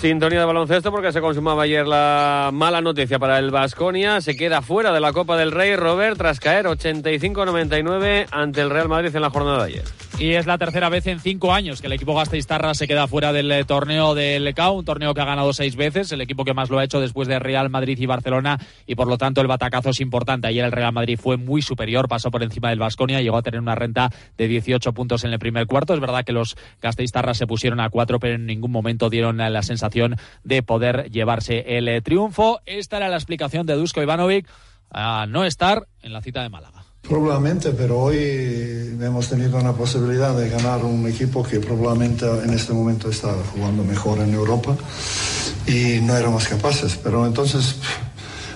Sintonía 0.00 0.38
de 0.38 0.44
baloncesto 0.44 0.92
porque 0.92 1.10
se 1.10 1.20
consumaba 1.20 1.64
ayer 1.64 1.84
la 1.84 2.50
mala 2.52 2.80
noticia 2.80 3.18
para 3.18 3.40
el 3.40 3.50
Vasconia. 3.50 4.20
Se 4.20 4.36
queda 4.36 4.62
fuera 4.62 4.92
de 4.92 5.00
la 5.00 5.12
Copa 5.12 5.36
del 5.36 5.50
Rey 5.50 5.74
Robert 5.74 6.16
tras 6.16 6.38
caer 6.38 6.66
85-99 6.66 8.28
ante 8.30 8.60
el 8.60 8.70
Real 8.70 8.88
Madrid 8.88 9.14
en 9.16 9.22
la 9.22 9.30
jornada 9.30 9.64
de 9.64 9.72
ayer. 9.72 10.07
Y 10.20 10.32
es 10.32 10.46
la 10.46 10.58
tercera 10.58 10.88
vez 10.88 11.06
en 11.06 11.20
cinco 11.20 11.52
años 11.52 11.80
que 11.80 11.86
el 11.86 11.92
equipo 11.92 12.12
Gasteiztarra 12.12 12.74
se 12.74 12.88
queda 12.88 13.06
fuera 13.06 13.32
del 13.32 13.52
eh, 13.52 13.64
torneo 13.64 14.16
del 14.16 14.52
CAO, 14.52 14.72
un 14.72 14.84
torneo 14.84 15.14
que 15.14 15.20
ha 15.20 15.24
ganado 15.24 15.52
seis 15.52 15.76
veces, 15.76 16.10
el 16.10 16.20
equipo 16.20 16.44
que 16.44 16.54
más 16.54 16.70
lo 16.70 16.78
ha 16.80 16.84
hecho 16.84 16.98
después 16.98 17.28
de 17.28 17.38
Real 17.38 17.70
Madrid 17.70 17.96
y 18.00 18.06
Barcelona, 18.06 18.58
y 18.84 18.96
por 18.96 19.06
lo 19.06 19.16
tanto 19.16 19.40
el 19.40 19.46
batacazo 19.46 19.90
es 19.90 20.00
importante. 20.00 20.48
Ayer 20.48 20.64
el 20.64 20.72
Real 20.72 20.92
Madrid 20.92 21.20
fue 21.22 21.36
muy 21.36 21.62
superior, 21.62 22.08
pasó 22.08 22.32
por 22.32 22.42
encima 22.42 22.70
del 22.70 22.80
Vasconia, 22.80 23.20
llegó 23.20 23.36
a 23.36 23.42
tener 23.42 23.60
una 23.60 23.76
renta 23.76 24.10
de 24.36 24.48
18 24.48 24.92
puntos 24.92 25.22
en 25.22 25.32
el 25.32 25.38
primer 25.38 25.68
cuarto. 25.68 25.94
Es 25.94 26.00
verdad 26.00 26.24
que 26.24 26.32
los 26.32 26.56
Gasteiztarras 26.82 27.38
se 27.38 27.46
pusieron 27.46 27.78
a 27.78 27.88
cuatro, 27.88 28.18
pero 28.18 28.34
en 28.34 28.44
ningún 28.44 28.72
momento 28.72 29.10
dieron 29.10 29.36
la 29.36 29.62
sensación 29.62 30.16
de 30.42 30.64
poder 30.64 31.12
llevarse 31.12 31.78
el 31.78 31.86
eh, 31.86 32.02
triunfo. 32.02 32.58
Esta 32.66 32.96
era 32.96 33.08
la 33.08 33.16
explicación 33.16 33.66
de 33.66 33.74
Dusko 33.74 34.02
Ivanovic 34.02 34.48
a 34.90 35.26
no 35.28 35.44
estar 35.44 35.86
en 36.02 36.12
la 36.12 36.22
cita 36.22 36.42
de 36.42 36.48
Málaga. 36.48 36.77
Probablemente, 37.08 37.70
pero 37.70 38.00
hoy 38.00 38.18
hemos 39.00 39.30
tenido 39.30 39.58
una 39.58 39.72
posibilidad 39.72 40.36
de 40.36 40.50
ganar 40.50 40.84
un 40.84 41.08
equipo 41.08 41.42
que 41.42 41.58
probablemente 41.58 42.26
en 42.26 42.50
este 42.50 42.74
momento 42.74 43.08
está 43.08 43.32
jugando 43.54 43.82
mejor 43.82 44.18
en 44.18 44.34
Europa 44.34 44.76
y 45.66 46.00
no 46.02 46.14
éramos 46.14 46.46
capaces. 46.46 46.98
Pero 47.02 47.26
entonces 47.26 47.76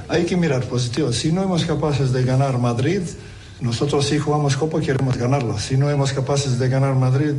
hay 0.07 0.27
que 0.27 0.37
mirar 0.37 0.65
positivo. 0.65 1.15
Si 1.15 1.33
no 1.33 1.45
somos 1.45 1.65
capaces 1.65 2.12
de 2.12 2.25
ganar 2.25 2.59
Madrid, 2.59 3.01
nosotros 3.62 4.05
sí 4.05 4.19
jugamos 4.19 4.55
Copa 4.59 4.81
queremos 4.81 5.17
ganarla. 5.17 5.59
Si 5.59 5.79
no 5.79 5.91
somos 5.91 6.12
capaces 6.12 6.59
de 6.59 6.69
ganar 6.69 6.95
Madrid, 6.95 7.33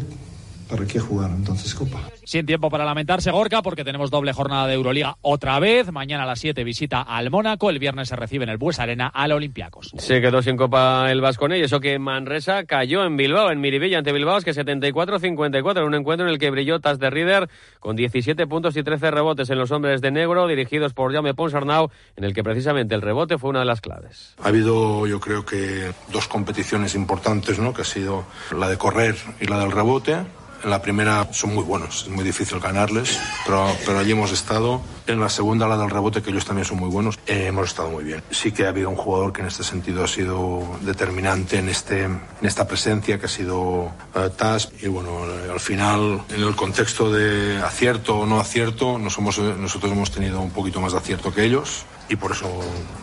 ¿para 0.74 0.88
qué 0.88 1.00
jugar 1.00 1.30
entonces 1.30 1.76
Copa? 1.76 2.00
Sin 2.24 2.48
tiempo 2.48 2.72
para 2.72 2.84
lamentarse, 2.84 3.30
Gorka, 3.30 3.62
porque 3.62 3.84
tenemos 3.84 4.10
doble 4.10 4.34
jornada 4.34 4.66
de 4.66 4.74
Euroliga 4.74 5.18
otra 5.22 5.60
vez. 5.60 5.92
Mañana 5.92 6.24
a 6.24 6.26
las 6.26 6.40
7 6.40 6.64
visita 6.64 7.02
al 7.02 7.30
Mónaco. 7.30 7.70
El 7.70 7.78
viernes 7.78 8.10
se 8.10 8.16
recibe 8.16 8.44
en 8.44 8.50
el 8.50 8.58
Bues 8.58 8.80
Arena 8.80 9.08
al 9.08 9.34
Olympiacos. 9.34 9.92
Se 9.98 10.20
quedó 10.20 10.42
sin 10.42 10.58
Copa 10.58 11.12
el 11.12 11.22
Vasconia 11.22 11.58
y 11.58 11.62
eso 11.62 11.80
que 11.80 12.00
Manresa 12.00 12.64
cayó 12.64 13.06
en 13.06 13.18
Bilbao, 13.18 13.52
en 13.52 13.62
Miribilla, 13.62 14.00
ante 14.00 14.12
Bilbao, 14.12 14.38
es 14.38 14.46
que 14.46 14.54
74-54 14.54 15.78
en 15.78 15.84
un 15.84 15.94
encuentro 15.94 16.26
en 16.26 16.34
el 16.34 16.40
que 16.40 16.50
brilló 16.50 16.80
Tas 16.80 16.98
de 16.98 17.12
Rieder 17.12 17.50
con 17.80 17.96
17 17.96 18.48
puntos 18.48 18.76
y 18.76 18.84
13 18.84 19.12
rebotes 19.12 19.52
en 19.52 19.60
los 19.60 19.70
hombres 19.70 20.02
de 20.02 20.10
negro, 20.10 20.48
dirigidos 20.48 20.94
por 20.94 21.14
Jaume 21.14 21.36
Ponsarnau, 21.36 21.92
en 22.16 22.24
el 22.24 22.34
que 22.34 22.44
precisamente 22.44 22.96
el 22.96 23.02
rebote 23.02 23.38
fue 23.38 23.52
una 23.52 23.60
de 23.60 23.66
las 23.66 23.82
claves. 23.82 24.34
Ha 24.42 24.48
habido, 24.48 25.06
yo 25.06 25.20
creo 25.20 25.46
que, 25.46 25.92
dos 26.12 26.28
competiciones 26.28 26.96
importantes, 26.96 27.60
¿no? 27.60 27.74
Que 27.74 27.84
ha 27.84 27.86
sido 27.86 28.26
la 28.58 28.70
de 28.70 28.78
correr 28.78 29.16
y 29.40 29.46
la 29.46 29.60
del 29.60 29.72
rebote 29.72 30.16
en 30.64 30.70
la 30.70 30.82
primera 30.82 31.28
son 31.32 31.54
muy 31.54 31.64
buenos, 31.64 32.04
es 32.04 32.10
muy 32.10 32.24
difícil 32.24 32.60
ganarles, 32.60 33.20
pero, 33.46 33.68
pero 33.86 34.00
allí 34.00 34.12
hemos 34.12 34.32
estado. 34.32 34.82
En 35.06 35.20
la 35.20 35.28
segunda, 35.28 35.68
la 35.68 35.78
del 35.78 35.90
rebote, 35.90 36.22
que 36.22 36.30
ellos 36.30 36.46
también 36.46 36.66
son 36.66 36.80
muy 36.80 36.90
buenos, 36.90 37.20
eh, 37.28 37.48
hemos 37.48 37.68
estado 37.68 37.90
muy 37.90 38.06
bien. 38.06 38.24
Sí 38.32 38.52
que 38.52 38.66
ha 38.66 38.70
habido 38.70 38.90
un 38.90 38.96
jugador 38.96 39.34
que 39.34 39.42
en 39.42 39.48
este 39.48 39.64
sentido 39.64 40.04
ha 40.04 40.08
sido 40.08 40.64
determinante 40.82 41.60
en, 41.60 41.68
este, 41.68 42.04
en 42.04 42.22
esta 42.42 42.68
presencia, 42.68 43.20
que 43.20 43.26
ha 43.26 43.30
sido 43.30 43.92
Tas. 44.38 44.72
Y 44.82 44.88
bueno, 44.88 45.24
al 45.52 45.60
final, 45.60 46.24
en 46.30 46.42
el 46.42 46.56
contexto 46.56 47.12
de 47.12 47.62
acierto 47.62 48.20
o 48.20 48.26
no 48.26 48.40
acierto, 48.40 48.98
nos 48.98 49.18
hemos, 49.18 49.38
nosotros 49.40 49.92
hemos 49.92 50.12
tenido 50.12 50.40
un 50.40 50.52
poquito 50.52 50.80
más 50.80 50.94
de 50.94 51.00
acierto 51.00 51.34
que 51.34 51.44
ellos 51.44 51.86
y 52.10 52.16
por 52.16 52.32
eso 52.32 52.48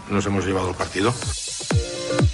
nos 0.08 0.24
hemos 0.26 0.46
llevado 0.46 0.70
el 0.70 0.74
partido. 0.74 1.12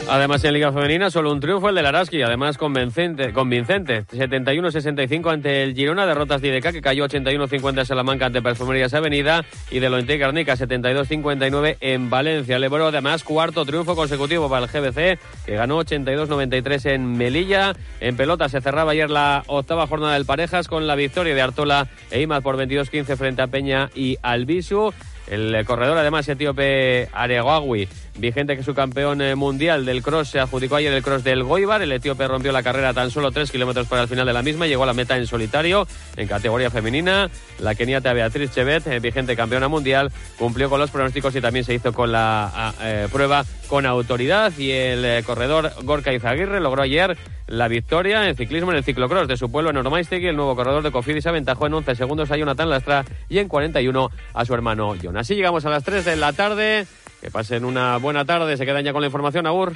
Además, 0.08 0.44
en 0.44 0.54
Liga 0.54 0.72
Femenina, 0.72 1.10
solo 1.10 1.32
un 1.32 1.40
triunfo, 1.40 1.68
el 1.68 1.74
del 1.74 1.86
Araski, 1.86 2.22
además 2.22 2.58
convincente, 2.58 3.32
convincente 3.32 4.04
71-65 4.06 5.32
ante 5.32 5.64
el 5.64 5.74
Girona, 5.74 6.06
derrotas 6.06 6.40
de 6.40 6.48
IDK, 6.48 6.70
que 6.70 6.80
cayó 6.80 7.06
81-50 7.08 7.80
en 7.80 7.86
Salamanca 7.86 8.26
ante 8.26 8.40
Perfumerías 8.40 8.94
Avenida, 8.94 9.44
y 9.68 9.80
de 9.80 9.90
Lointe 9.90 10.16
Garnica, 10.16 10.56
72-59 10.56 11.78
en 11.80 12.08
Valencia. 12.08 12.56
El 12.56 12.64
además, 12.64 13.24
cuarto 13.24 13.64
triunfo 13.64 13.96
consecutivo 13.96 14.48
para 14.48 14.66
el 14.66 14.70
GBC, 14.70 15.18
que 15.44 15.56
ganó 15.56 15.82
82-93 15.82 16.90
en 16.92 17.16
Melilla. 17.16 17.74
En 18.00 18.16
pelota 18.16 18.48
se 18.48 18.60
cerraba 18.60 18.92
ayer 18.92 19.10
la 19.10 19.42
octava 19.48 19.88
jornada 19.88 20.14
del 20.14 20.24
Parejas 20.24 20.68
con 20.68 20.86
la 20.86 20.94
victoria 20.94 21.34
de 21.34 21.42
Artola 21.42 21.88
e 22.12 22.20
Imaz 22.20 22.42
por 22.42 22.56
22-15 22.56 23.16
frente 23.16 23.42
a 23.42 23.48
Peña 23.48 23.90
y 23.94 24.18
Albisu. 24.22 24.92
El 25.26 25.64
corredor, 25.64 25.98
además, 25.98 26.28
etíope 26.28 27.08
Areguagui, 27.12 27.88
vigente 28.18 28.56
que 28.56 28.62
su 28.62 28.74
campeón 28.74 29.20
eh, 29.20 29.34
mundial 29.34 29.84
del 29.84 30.02
cross, 30.02 30.28
se 30.28 30.40
adjudicó 30.40 30.76
ayer 30.76 30.92
el 30.92 31.02
cross 31.02 31.24
del 31.24 31.42
Goibar. 31.42 31.82
El 31.82 31.92
etíope 31.92 32.26
rompió 32.26 32.52
la 32.52 32.62
carrera 32.62 32.94
tan 32.94 33.10
solo 33.10 33.30
3 33.30 33.50
kilómetros 33.50 33.86
para 33.86 34.02
el 34.02 34.08
final 34.08 34.26
de 34.26 34.32
la 34.32 34.42
misma 34.42 34.66
y 34.66 34.70
llegó 34.70 34.84
a 34.84 34.86
la 34.86 34.94
meta 34.94 35.16
en 35.16 35.26
solitario 35.26 35.86
en 36.16 36.28
categoría 36.28 36.70
femenina. 36.70 37.30
La 37.58 37.74
keniata 37.74 38.12
Beatriz 38.12 38.52
Chevet, 38.52 38.86
eh, 38.86 39.00
vigente 39.00 39.36
campeona 39.36 39.68
mundial, 39.68 40.10
cumplió 40.38 40.70
con 40.70 40.80
los 40.80 40.90
pronósticos 40.90 41.34
y 41.36 41.40
también 41.40 41.64
se 41.64 41.74
hizo 41.74 41.92
con 41.92 42.12
la 42.12 42.74
eh, 42.82 43.08
prueba 43.12 43.44
con 43.68 43.86
autoridad. 43.86 44.52
Y 44.58 44.70
el 44.70 45.24
corredor 45.24 45.72
Gorka 45.82 46.12
Izaguirre 46.12 46.60
logró 46.60 46.82
ayer 46.82 47.16
la 47.46 47.68
victoria 47.68 48.28
en 48.28 48.36
ciclismo 48.36 48.72
en 48.72 48.78
el 48.78 48.84
ciclocross 48.84 49.28
de 49.28 49.36
su 49.36 49.50
pueblo 49.50 49.70
en 49.70 49.76
Ormaistegui. 49.76 50.26
El 50.26 50.36
nuevo 50.36 50.56
corredor 50.56 50.82
de 50.82 50.90
Cofidis 50.90 51.26
aventajó 51.26 51.66
en 51.66 51.74
11 51.74 51.94
segundos 51.94 52.30
a 52.30 52.36
Jonathan 52.36 52.70
Lastra 52.70 53.04
y 53.28 53.38
en 53.38 53.48
41 53.48 54.10
a 54.34 54.44
su 54.44 54.54
hermano 54.54 54.94
John. 55.00 55.16
Así 55.16 55.34
llegamos 55.34 55.64
a 55.64 55.70
las 55.70 55.84
3 55.84 56.04
de 56.04 56.16
la 56.16 56.32
tarde. 56.32 56.86
Que 57.26 57.32
pasen 57.32 57.64
una 57.64 57.96
buena 57.96 58.24
tarde. 58.24 58.56
Se 58.56 58.64
quedan 58.64 58.84
ya 58.84 58.92
con 58.92 59.00
la 59.00 59.08
información, 59.08 59.48
Agur. 59.48 59.72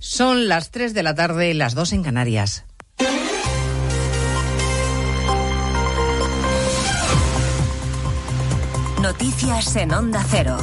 Son 0.00 0.48
las 0.48 0.72
3 0.72 0.92
de 0.92 1.04
la 1.04 1.14
tarde, 1.14 1.54
las 1.54 1.76
2 1.76 1.92
en 1.92 2.02
Canarias. 2.02 2.64
Noticias 9.00 9.76
en 9.76 9.94
Onda 9.94 10.24
Cero. 10.28 10.58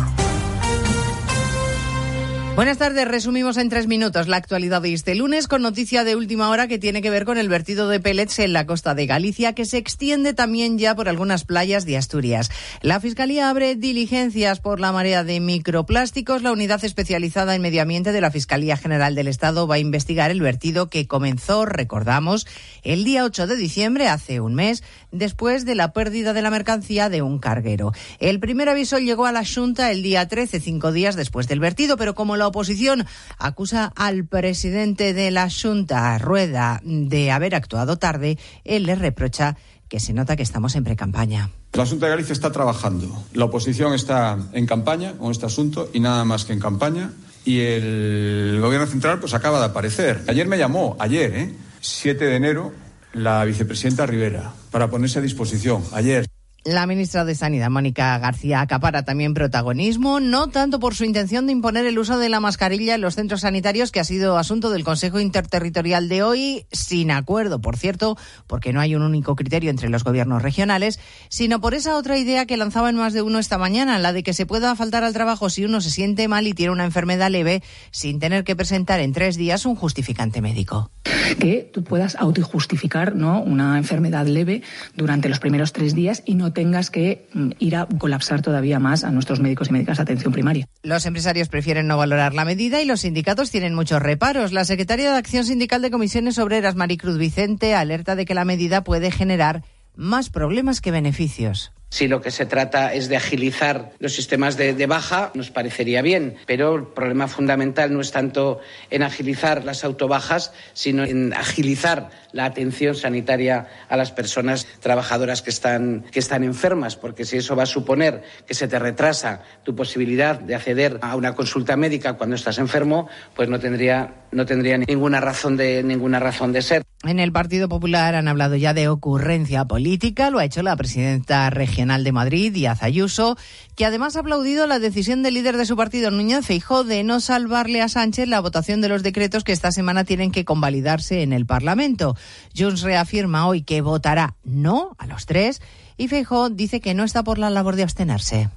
Buenas 2.58 2.80
tardes, 2.80 3.08
resumimos 3.08 3.58
en 3.58 3.70
tres 3.70 3.86
minutos 3.86 4.28
la 4.28 4.38
actualidad 4.38 4.82
de 4.82 4.92
este 4.92 5.14
lunes 5.14 5.48
con 5.48 5.62
noticia 5.62 6.04
de 6.04 6.16
última 6.16 6.50
hora 6.50 6.68
que 6.68 6.80
tiene 6.80 7.04
que 7.04 7.12
ver 7.12 7.24
con 7.24 7.38
el 7.38 7.50
vertido 7.50 7.88
de 7.88 8.00
pellets 8.00 8.40
en 8.40 8.52
la 8.52 8.66
costa 8.66 8.96
de 8.96 9.06
Galicia 9.06 9.54
que 9.54 9.64
se 9.64 9.78
extiende 9.78 10.34
también 10.34 10.80
ya 10.80 10.96
por 10.96 11.08
algunas 11.08 11.44
playas 11.44 11.86
de 11.86 11.98
Asturias. 11.98 12.50
La 12.82 13.00
Fiscalía 13.00 13.52
abre 13.52 13.76
diligencias 13.76 14.60
por 14.60 14.80
la 14.80 14.92
marea 14.92 15.24
de 15.24 15.40
microplásticos. 15.40 16.42
La 16.42 16.52
unidad 16.52 16.84
especializada 16.84 17.54
en 17.54 17.62
medio 17.62 17.84
ambiente 17.84 18.12
de 18.12 18.22
la 18.22 18.32
Fiscalía 18.32 18.76
General 18.76 19.14
del 19.14 19.28
Estado 19.28 19.68
va 19.68 19.76
a 19.76 19.80
investigar 19.80 20.32
el 20.32 20.42
vertido 20.42 20.90
que 20.90 21.06
comenzó, 21.06 21.68
recordamos, 21.68 22.48
el 22.82 23.04
día 23.04 23.24
8 23.24 23.46
de 23.46 23.56
diciembre, 23.56 24.08
hace 24.08 24.40
un 24.40 24.56
mes, 24.56 24.82
después 25.12 25.64
de 25.64 25.76
la 25.76 25.94
pérdida 25.94 26.34
de 26.34 26.42
la 26.42 26.50
mercancía 26.50 27.10
de 27.10 27.22
un 27.22 27.38
carguero. 27.38 27.92
El 28.18 28.40
primer 28.40 28.68
aviso 28.68 28.98
llegó 28.98 29.28
a 29.28 29.32
la 29.32 29.46
Junta 29.46 29.92
el 29.92 30.02
día 30.02 30.28
13, 30.28 30.60
cinco 30.60 30.92
días 30.92 31.16
después 31.16 31.48
del 31.48 31.60
vertido, 31.60 31.98
pero 31.98 32.16
como 32.16 32.36
la 32.48 32.52
oposición 32.52 33.06
acusa 33.40 33.92
al 33.98 34.26
presidente 34.26 35.14
de 35.14 35.32
la 35.32 35.50
Junta, 35.50 36.18
Rueda, 36.18 36.80
de 36.82 37.30
haber 37.30 37.56
actuado 37.56 37.98
tarde, 37.98 38.40
él 38.64 38.84
le 38.84 38.96
reprocha 38.96 39.58
que 39.90 40.00
se 40.00 40.14
nota 40.14 40.38
que 40.38 40.44
estamos 40.44 40.76
en 40.76 40.86
precampaña. 40.86 41.50
La 41.74 41.86
Junta 41.86 42.06
de 42.06 42.12
Galicia 42.12 42.32
está 42.32 42.50
trabajando. 42.54 43.22
La 43.34 43.44
oposición 43.44 43.94
está 43.94 44.38
en 44.54 44.66
campaña 44.66 45.18
con 45.18 45.32
este 45.34 45.46
asunto 45.46 45.90
y 45.92 46.00
nada 46.00 46.24
más 46.24 46.46
que 46.46 46.54
en 46.54 46.62
campaña. 46.62 47.12
Y 47.44 47.60
el 47.60 48.60
gobierno 48.62 48.88
central 48.88 49.20
pues 49.20 49.34
acaba 49.34 49.60
de 49.60 49.66
aparecer. 49.66 50.24
Ayer 50.30 50.48
me 50.48 50.58
llamó, 50.58 50.96
ayer, 51.00 51.36
¿eh? 51.36 51.54
7 51.82 52.24
de 52.24 52.36
enero, 52.38 52.72
la 53.12 53.44
vicepresidenta 53.44 54.06
Rivera 54.06 54.54
para 54.72 54.90
ponerse 54.90 55.20
a 55.20 55.22
disposición. 55.22 55.84
Ayer. 55.92 56.26
La 56.68 56.86
ministra 56.86 57.24
de 57.24 57.34
Sanidad, 57.34 57.70
Mónica 57.70 58.20
García, 58.20 58.60
acapara 58.60 59.06
también 59.06 59.34
protagonismo, 59.34 60.20
no 60.20 60.50
tanto 60.50 60.82
por 60.82 60.96
su 60.96 61.06
intención 61.06 61.46
de 61.46 61.54
imponer 61.54 61.86
el 61.86 61.98
uso 61.98 62.20
de 62.20 62.28
la 62.28 62.42
mascarilla 62.42 62.96
en 62.96 63.00
los 63.00 63.16
centros 63.16 63.40
sanitarios, 63.40 63.90
que 63.90 64.02
ha 64.02 64.04
sido 64.04 64.38
asunto 64.38 64.70
del 64.70 64.84
Consejo 64.84 65.22
Interterritorial 65.22 66.10
de 66.10 66.24
hoy, 66.24 66.66
sin 66.74 67.12
acuerdo, 67.12 67.62
por 67.62 67.78
cierto, 67.78 68.18
porque 68.48 68.74
no 68.74 68.82
hay 68.82 68.96
un 68.96 69.04
único 69.04 69.38
criterio 69.38 69.70
entre 69.70 69.88
los 69.88 70.04
gobiernos 70.04 70.42
regionales, 70.42 71.00
sino 71.30 71.62
por 71.62 71.74
esa 71.74 71.96
otra 71.96 72.18
idea 72.18 72.46
que 72.46 72.58
lanzaban 72.58 72.98
más 72.98 73.14
de 73.14 73.22
uno 73.22 73.40
esta 73.40 73.58
mañana, 73.58 73.98
la 73.98 74.12
de 74.12 74.24
que 74.24 74.34
se 74.34 74.46
pueda 74.46 74.76
faltar 74.76 75.06
al 75.06 75.14
trabajo 75.14 75.50
si 75.50 75.64
uno 75.64 75.80
se 75.80 75.90
siente 75.90 76.28
mal 76.28 76.48
y 76.48 76.54
tiene 76.54 76.74
una 76.74 76.84
enfermedad 76.84 77.32
leve, 77.32 77.64
sin 77.92 78.20
tener 78.20 78.44
que 78.44 78.58
presentar 78.58 79.00
en 79.00 79.14
tres 79.14 79.38
días 79.38 79.66
un 79.66 79.78
justificante 79.78 80.42
médico. 80.42 80.92
Que 81.40 81.70
tú 81.72 81.86
puedas 81.86 82.18
autojustificar 82.18 83.16
¿no? 83.16 83.42
una 83.42 83.78
enfermedad 83.78 84.28
leve 84.28 84.64
durante 84.98 85.30
los 85.30 85.40
primeros 85.40 85.72
tres 85.72 85.96
días 85.96 86.24
y 86.26 86.36
no 86.36 86.57
tengas 86.58 86.90
que 86.90 87.30
mm, 87.36 87.52
ir 87.60 87.76
a 87.76 87.86
colapsar 87.86 88.42
todavía 88.42 88.80
más 88.80 89.04
a 89.04 89.12
nuestros 89.12 89.40
médicos 89.40 89.70
y 89.70 89.74
médicas 89.74 89.98
de 89.98 90.02
atención 90.02 90.34
primaria. 90.34 90.68
Los 90.82 91.06
empresarios 91.06 91.50
prefieren 91.50 91.86
no 91.86 91.98
valorar 91.98 92.34
la 92.34 92.46
medida 92.46 92.82
y 92.82 92.86
los 92.86 93.02
sindicatos 93.02 93.52
tienen 93.52 93.76
muchos 93.76 94.02
reparos. 94.02 94.54
La 94.54 94.66
secretaria 94.66 95.12
de 95.12 95.18
Acción 95.20 95.46
Sindical 95.46 95.84
de 95.84 95.92
Comisiones 95.92 96.40
Obreras, 96.40 96.74
Maricruz 96.74 97.20
Vicente, 97.20 97.76
alerta 97.76 98.16
de 98.16 98.26
que 98.26 98.34
la 98.34 98.44
medida 98.44 98.84
puede 98.84 99.12
generar 99.12 99.62
más 99.96 100.32
problemas 100.32 100.82
que 100.82 100.90
beneficios. 100.90 101.74
Si 101.90 102.08
lo 102.08 102.22
que 102.22 102.32
se 102.32 102.46
trata 102.46 102.94
es 102.94 103.08
de 103.08 103.16
agilizar 103.16 103.94
los 104.00 104.14
sistemas 104.14 104.58
de, 104.58 104.86
baja, 104.88 105.32
nos 105.34 105.52
parecería 105.52 106.02
bien, 106.02 106.36
pero 106.46 106.76
el 106.76 106.84
problema 106.84 107.28
fundamental 107.28 107.94
no 107.94 108.02
es 108.02 108.12
tanto 108.12 108.60
en 108.90 109.04
agilizar 109.04 109.64
las 109.64 109.84
autobajas, 109.86 110.52
sino 110.74 111.06
en 111.06 111.34
agilizar 111.34 112.10
la 112.34 112.46
atención 112.46 112.94
sanitaria 112.94 113.68
a 113.88 113.96
las 113.96 114.12
personas 114.12 114.68
trabajadoras 114.82 115.42
que 115.42 115.50
están, 115.50 116.04
que 116.12 116.20
están 116.20 116.44
enfermas, 116.44 116.98
porque 116.98 117.24
si 117.24 117.38
eso 117.38 117.56
va 117.56 117.64
a 117.64 117.68
suponer 117.68 118.22
que 118.46 118.54
se 118.54 118.68
te 118.68 118.80
retrasa 118.80 119.42
tu 119.64 119.76
posibilidad 119.76 120.40
de 120.40 120.56
acceder 120.56 121.00
a 121.02 121.16
una 121.16 121.36
consulta 121.36 121.78
médica 121.78 122.14
cuando 122.14 122.36
estás 122.36 122.58
enfermo, 122.58 123.08
pues 123.34 123.48
no 123.48 123.60
tendría, 123.60 124.26
no 124.32 124.46
tendría 124.46 124.78
ninguna 124.78 125.22
razón 125.22 125.56
de, 125.56 125.84
ninguna 125.84 126.20
razón 126.20 126.52
de 126.52 126.62
ser. 126.62 126.84
En 127.04 127.20
el 127.20 127.32
Partido 127.32 127.70
Popular 127.70 128.16
han 128.16 128.28
hablado 128.28 128.56
ya 128.56 128.74
de 128.74 128.90
ocurrencia 128.90 129.66
política, 129.66 130.30
lo 130.30 130.40
ha 130.40 130.46
hecho 130.46 130.64
la 130.64 130.76
presidenta 130.76 131.50
regional 131.78 132.04
de 132.04 132.12
Madrid, 132.12 132.52
Díaz 132.52 132.82
Ayuso, 132.82 133.38
que 133.76 133.86
además 133.86 134.16
ha 134.16 134.22
aplaudido 134.22 134.66
la 134.66 134.80
decisión 134.80 135.22
del 135.22 135.36
líder 135.36 135.58
de 135.58 135.66
su 135.68 135.78
partido, 135.78 136.10
Núñez 136.10 136.44
Feijó, 136.44 136.84
de 136.84 137.04
no 137.04 137.20
salvarle 137.20 137.84
a 137.84 137.88
Sánchez 137.88 138.28
la 138.28 138.40
votación 138.40 138.82
de 138.82 138.90
los 138.90 139.04
decretos 139.04 139.44
que 139.44 139.52
esta 139.52 139.72
semana 139.72 140.04
tienen 140.04 140.32
que 140.32 140.44
convalidarse 140.44 141.22
en 141.22 141.34
el 141.34 141.46
Parlamento. 141.46 142.16
Junts 142.58 142.82
reafirma 142.82 143.48
hoy 143.48 143.62
que 143.62 143.82
votará 143.82 144.34
no 144.44 144.96
a 144.98 145.06
los 145.06 145.28
tres 145.28 145.62
y 145.98 146.08
Feijó 146.08 146.50
dice 146.50 146.82
que 146.82 146.96
no 146.96 147.04
está 147.04 147.24
por 147.24 147.38
la 147.38 147.52
labor 147.52 147.76
de 147.76 147.84
abstenerse. 147.84 148.50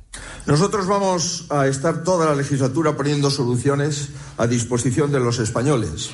Nosotros 0.46 0.86
vamos 0.86 1.44
a 1.50 1.66
estar 1.66 2.02
toda 2.04 2.24
la 2.24 2.34
legislatura 2.34 2.96
poniendo 2.96 3.30
soluciones 3.30 4.08
a 4.38 4.46
disposición 4.46 5.12
de 5.12 5.20
los 5.20 5.40
españoles 5.40 6.10